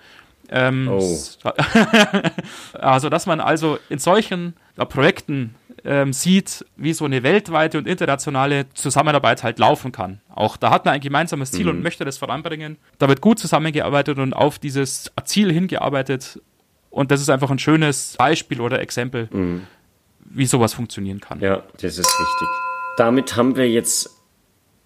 Ähm, 0.48 0.88
oh. 0.90 1.18
also, 2.74 3.08
dass 3.08 3.26
man 3.26 3.40
also 3.40 3.78
in 3.88 3.98
solchen 3.98 4.54
ja, 4.76 4.84
Projekten 4.84 5.54
ähm, 5.84 6.12
sieht, 6.12 6.64
wie 6.76 6.92
so 6.92 7.04
eine 7.04 7.22
weltweite 7.22 7.78
und 7.78 7.86
internationale 7.86 8.68
Zusammenarbeit 8.74 9.42
halt 9.42 9.58
laufen 9.58 9.92
kann. 9.92 10.20
Auch 10.34 10.56
da 10.56 10.70
hat 10.70 10.84
man 10.84 10.94
ein 10.94 11.00
gemeinsames 11.00 11.50
Ziel 11.50 11.64
mhm. 11.64 11.70
und 11.70 11.82
möchte 11.82 12.04
das 12.04 12.18
voranbringen. 12.18 12.76
Da 12.98 13.08
wird 13.08 13.20
gut 13.20 13.38
zusammengearbeitet 13.38 14.18
und 14.18 14.32
auf 14.34 14.58
dieses 14.58 15.10
Ziel 15.24 15.52
hingearbeitet. 15.52 16.40
Und 16.90 17.10
das 17.10 17.20
ist 17.20 17.30
einfach 17.30 17.50
ein 17.50 17.58
schönes 17.58 18.16
Beispiel 18.18 18.60
oder 18.60 18.80
Exempel, 18.80 19.28
mhm. 19.32 19.66
wie 20.24 20.46
sowas 20.46 20.74
funktionieren 20.74 21.20
kann. 21.20 21.40
Ja, 21.40 21.62
das 21.80 21.98
ist 21.98 22.20
richtig. 22.20 22.48
Damit 22.96 23.36
haben 23.36 23.56
wir 23.56 23.68
jetzt 23.70 24.10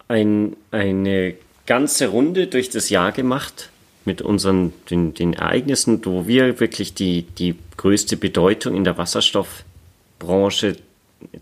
ein, 0.08 0.56
eine 0.70 1.34
ganze 1.66 2.08
Runde 2.08 2.46
durch 2.46 2.70
das 2.70 2.88
Jahr 2.90 3.12
gemacht 3.12 3.70
mit 4.06 4.22
unseren 4.22 4.72
den, 4.90 5.14
den 5.14 5.32
Ereignissen, 5.34 6.04
wo 6.04 6.26
wir 6.26 6.60
wirklich 6.60 6.94
die, 6.94 7.22
die 7.22 7.56
größte 7.76 8.16
Bedeutung 8.16 8.74
in 8.74 8.84
der 8.84 8.96
Wasserstoffbranche 8.96 10.76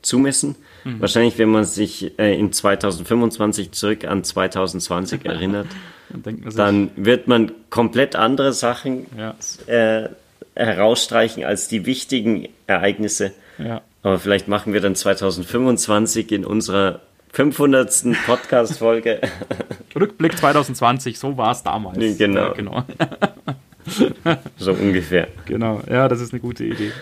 zumessen. 0.03 0.57
Mhm. 0.85 1.01
Wahrscheinlich, 1.01 1.39
wenn 1.39 1.51
man 1.51 1.65
sich 1.65 2.19
äh, 2.19 2.39
in 2.39 2.53
2025 2.53 3.73
zurück 3.73 4.05
an 4.05 4.25
2020 4.25 5.25
erinnert, 5.27 5.67
dann, 6.55 6.91
wird 6.97 7.29
man 7.29 7.53
komplett 7.71 8.17
andere 8.17 8.53
Sachen 8.53 9.07
ja. 9.17 9.35
äh, 9.67 10.09
herausstreichen 10.55 11.45
als 11.45 11.69
die 11.69 11.87
wichtigen 11.87 12.49
Ereignisse. 12.67 13.33
Ja. 13.59 13.83
Aber 14.03 14.19
vielleicht 14.19 14.49
machen 14.49 14.73
wir 14.73 14.81
dann 14.81 14.95
2025 14.95 16.31
in 16.31 16.45
unserer 16.45 17.01
500. 17.35 18.05
Podcast-Folge. 18.27 19.21
Rückblick 19.97 20.39
2020, 20.39 21.19
so 21.19 21.37
war 21.37 21.51
es 21.51 21.65
damals. 21.65 21.99
Genau. 22.17 22.41
Ja, 22.41 22.53
genau. 22.53 22.85
so 24.57 24.73
ungefähr. 24.73 25.29
Genau, 25.47 25.81
ja, 25.91 26.09
das 26.09 26.21
ist 26.21 26.33
eine 26.33 26.41
gute 26.41 26.65
Idee. 26.65 26.93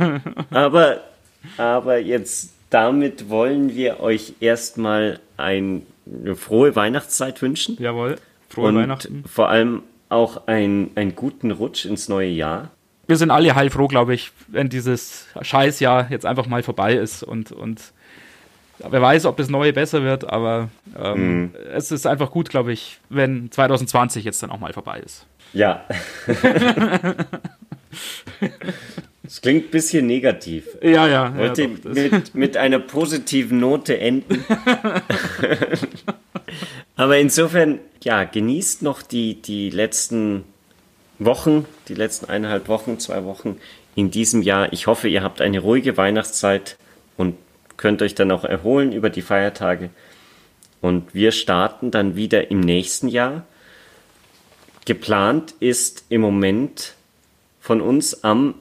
Aber 0.50 1.02
aber 1.58 1.98
jetzt 1.98 2.52
damit 2.70 3.28
wollen 3.28 3.74
wir 3.74 4.00
euch 4.00 4.34
erstmal 4.40 5.20
ein, 5.36 5.82
eine 6.06 6.36
frohe 6.36 6.74
Weihnachtszeit 6.74 7.42
wünschen. 7.42 7.76
Jawohl, 7.78 8.16
frohe 8.48 8.68
und 8.68 8.76
Weihnachten. 8.76 9.24
Vor 9.26 9.48
allem 9.48 9.82
auch 10.08 10.46
ein, 10.46 10.90
einen 10.94 11.14
guten 11.14 11.50
Rutsch 11.50 11.84
ins 11.84 12.08
neue 12.08 12.30
Jahr. 12.30 12.70
Wir 13.08 13.16
sind 13.16 13.30
alle 13.30 13.54
heilfroh, 13.54 13.88
glaube 13.88 14.14
ich, 14.14 14.30
wenn 14.46 14.68
dieses 14.68 15.26
Scheißjahr 15.40 16.10
jetzt 16.10 16.24
einfach 16.24 16.46
mal 16.46 16.62
vorbei 16.62 16.94
ist 16.94 17.22
und, 17.22 17.52
und 17.52 17.92
wer 18.88 19.02
weiß, 19.02 19.26
ob 19.26 19.36
das 19.36 19.48
neue 19.48 19.72
besser 19.72 20.02
wird, 20.02 20.30
aber 20.30 20.68
ähm, 20.98 21.44
mm. 21.44 21.54
es 21.74 21.90
ist 21.90 22.06
einfach 22.06 22.30
gut, 22.30 22.50
glaube 22.50 22.72
ich, 22.72 22.98
wenn 23.08 23.50
2020 23.50 24.24
jetzt 24.24 24.42
dann 24.42 24.50
auch 24.50 24.60
mal 24.60 24.72
vorbei 24.72 25.00
ist. 25.00 25.26
Ja. 25.52 25.84
Das 29.22 29.40
klingt 29.40 29.66
ein 29.66 29.70
bisschen 29.70 30.06
negativ. 30.06 30.66
Ja, 30.82 31.06
ja. 31.06 31.36
Wollte 31.36 31.62
ja, 31.62 31.68
doch, 31.82 31.94
mit, 31.94 32.34
mit 32.34 32.56
einer 32.56 32.80
positiven 32.80 33.60
Note 33.60 33.98
enden. 33.98 34.44
Aber 36.96 37.18
insofern, 37.18 37.78
ja, 38.02 38.24
genießt 38.24 38.82
noch 38.82 39.00
die, 39.00 39.40
die 39.40 39.70
letzten 39.70 40.44
Wochen, 41.18 41.66
die 41.88 41.94
letzten 41.94 42.28
eineinhalb 42.28 42.68
Wochen, 42.68 42.98
zwei 42.98 43.24
Wochen 43.24 43.58
in 43.94 44.10
diesem 44.10 44.42
Jahr. 44.42 44.72
Ich 44.72 44.86
hoffe, 44.86 45.08
ihr 45.08 45.22
habt 45.22 45.40
eine 45.40 45.60
ruhige 45.60 45.96
Weihnachtszeit 45.96 46.76
und 47.16 47.36
könnt 47.82 48.00
euch 48.00 48.14
dann 48.14 48.30
auch 48.30 48.44
erholen 48.44 48.92
über 48.92 49.10
die 49.10 49.22
Feiertage. 49.22 49.90
Und 50.80 51.14
wir 51.14 51.32
starten 51.32 51.90
dann 51.90 52.14
wieder 52.14 52.50
im 52.50 52.60
nächsten 52.60 53.08
Jahr. 53.08 53.44
Geplant 54.84 55.54
ist 55.58 56.04
im 56.08 56.20
Moment 56.20 56.94
von 57.60 57.80
uns 57.80 58.22
am 58.22 58.54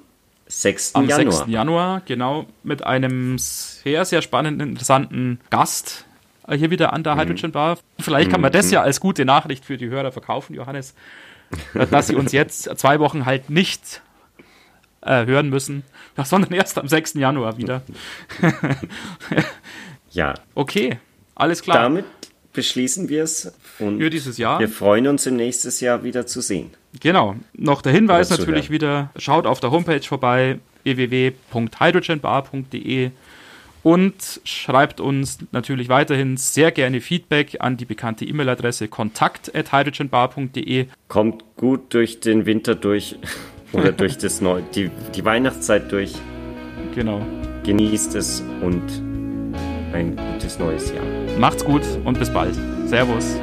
6. 0.47 0.95
Am 0.95 1.07
Januar. 1.07 1.34
6. 1.34 1.51
Januar, 1.51 2.01
genau, 2.05 2.47
mit 2.63 2.84
einem 2.84 3.38
sehr, 3.38 4.05
sehr 4.05 4.23
spannenden, 4.23 4.69
interessanten 4.69 5.39
Gast 5.51 6.05
äh, 6.47 6.57
hier 6.57 6.71
wieder 6.71 6.91
an 6.91 7.03
der 7.03 7.15
mhm. 7.15 7.19
Hydrogen 7.19 7.51
Bar. 7.51 7.77
Vielleicht 7.99 8.31
kann 8.31 8.41
man 8.41 8.51
das 8.51 8.67
mhm. 8.67 8.73
ja 8.73 8.81
als 8.81 8.99
gute 8.99 9.23
Nachricht 9.23 9.65
für 9.65 9.77
die 9.77 9.89
Hörer 9.89 10.12
verkaufen, 10.12 10.55
Johannes, 10.55 10.95
äh, 11.75 11.86
dass 11.86 12.07
sie 12.07 12.15
uns 12.15 12.31
jetzt 12.31 12.63
zwei 12.79 12.99
Wochen 12.99 13.25
halt 13.25 13.51
nicht 13.51 14.01
äh, 15.01 15.25
hören 15.25 15.49
müssen, 15.49 15.83
sondern 16.23 16.53
erst 16.53 16.77
am 16.77 16.87
6. 16.87 17.15
Januar 17.15 17.57
wieder. 17.57 17.81
ja. 20.11 20.35
Okay, 20.55 20.99
alles 21.35 21.61
klar. 21.61 21.83
Damit 21.83 22.05
beschließen 22.53 23.09
wir 23.09 23.23
es. 23.23 23.53
Für 23.77 24.09
dieses 24.09 24.37
Jahr. 24.37 24.59
Wir 24.59 24.69
freuen 24.69 25.07
uns 25.07 25.25
im 25.25 25.37
nächsten 25.37 25.71
Jahr 25.83 26.03
wieder 26.03 26.27
zu 26.27 26.41
sehen. 26.41 26.71
Genau. 26.99 27.35
Noch 27.53 27.81
der 27.81 27.93
Hinweis 27.93 28.29
natürlich 28.29 28.69
wieder, 28.69 29.09
schaut 29.15 29.45
auf 29.45 29.59
der 29.59 29.71
Homepage 29.71 30.01
vorbei, 30.01 30.59
www.hydrogenbar.de 30.83 33.11
und 33.83 34.41
schreibt 34.43 34.99
uns 34.99 35.39
natürlich 35.51 35.89
weiterhin 35.89 36.37
sehr 36.37 36.71
gerne 36.71 37.01
Feedback 37.01 37.57
an 37.59 37.77
die 37.77 37.85
bekannte 37.85 38.25
E-Mail-Adresse 38.25 38.87
kontakt.hydrogenbar.de. 38.87 40.85
Kommt 41.07 41.43
gut 41.57 41.91
durch 41.93 42.19
den 42.19 42.45
Winter 42.45 42.75
durch 42.75 43.15
oder 43.73 43.91
durch 43.91 44.17
das 44.17 44.41
Neu 44.41 44.62
die, 44.73 44.89
die 45.15 45.25
Weihnachtszeit 45.25 45.91
durch. 45.91 46.13
Genau. 46.95 47.21
Genießt 47.63 48.15
es 48.15 48.43
und 48.62 48.84
ein 49.93 50.15
gutes 50.34 50.57
neues 50.60 50.91
Jahr. 50.91 51.03
Macht's 51.38 51.63
gut 51.63 51.84
und 52.03 52.17
bis 52.17 52.31
bald. 52.31 52.55
Servus. 52.86 53.38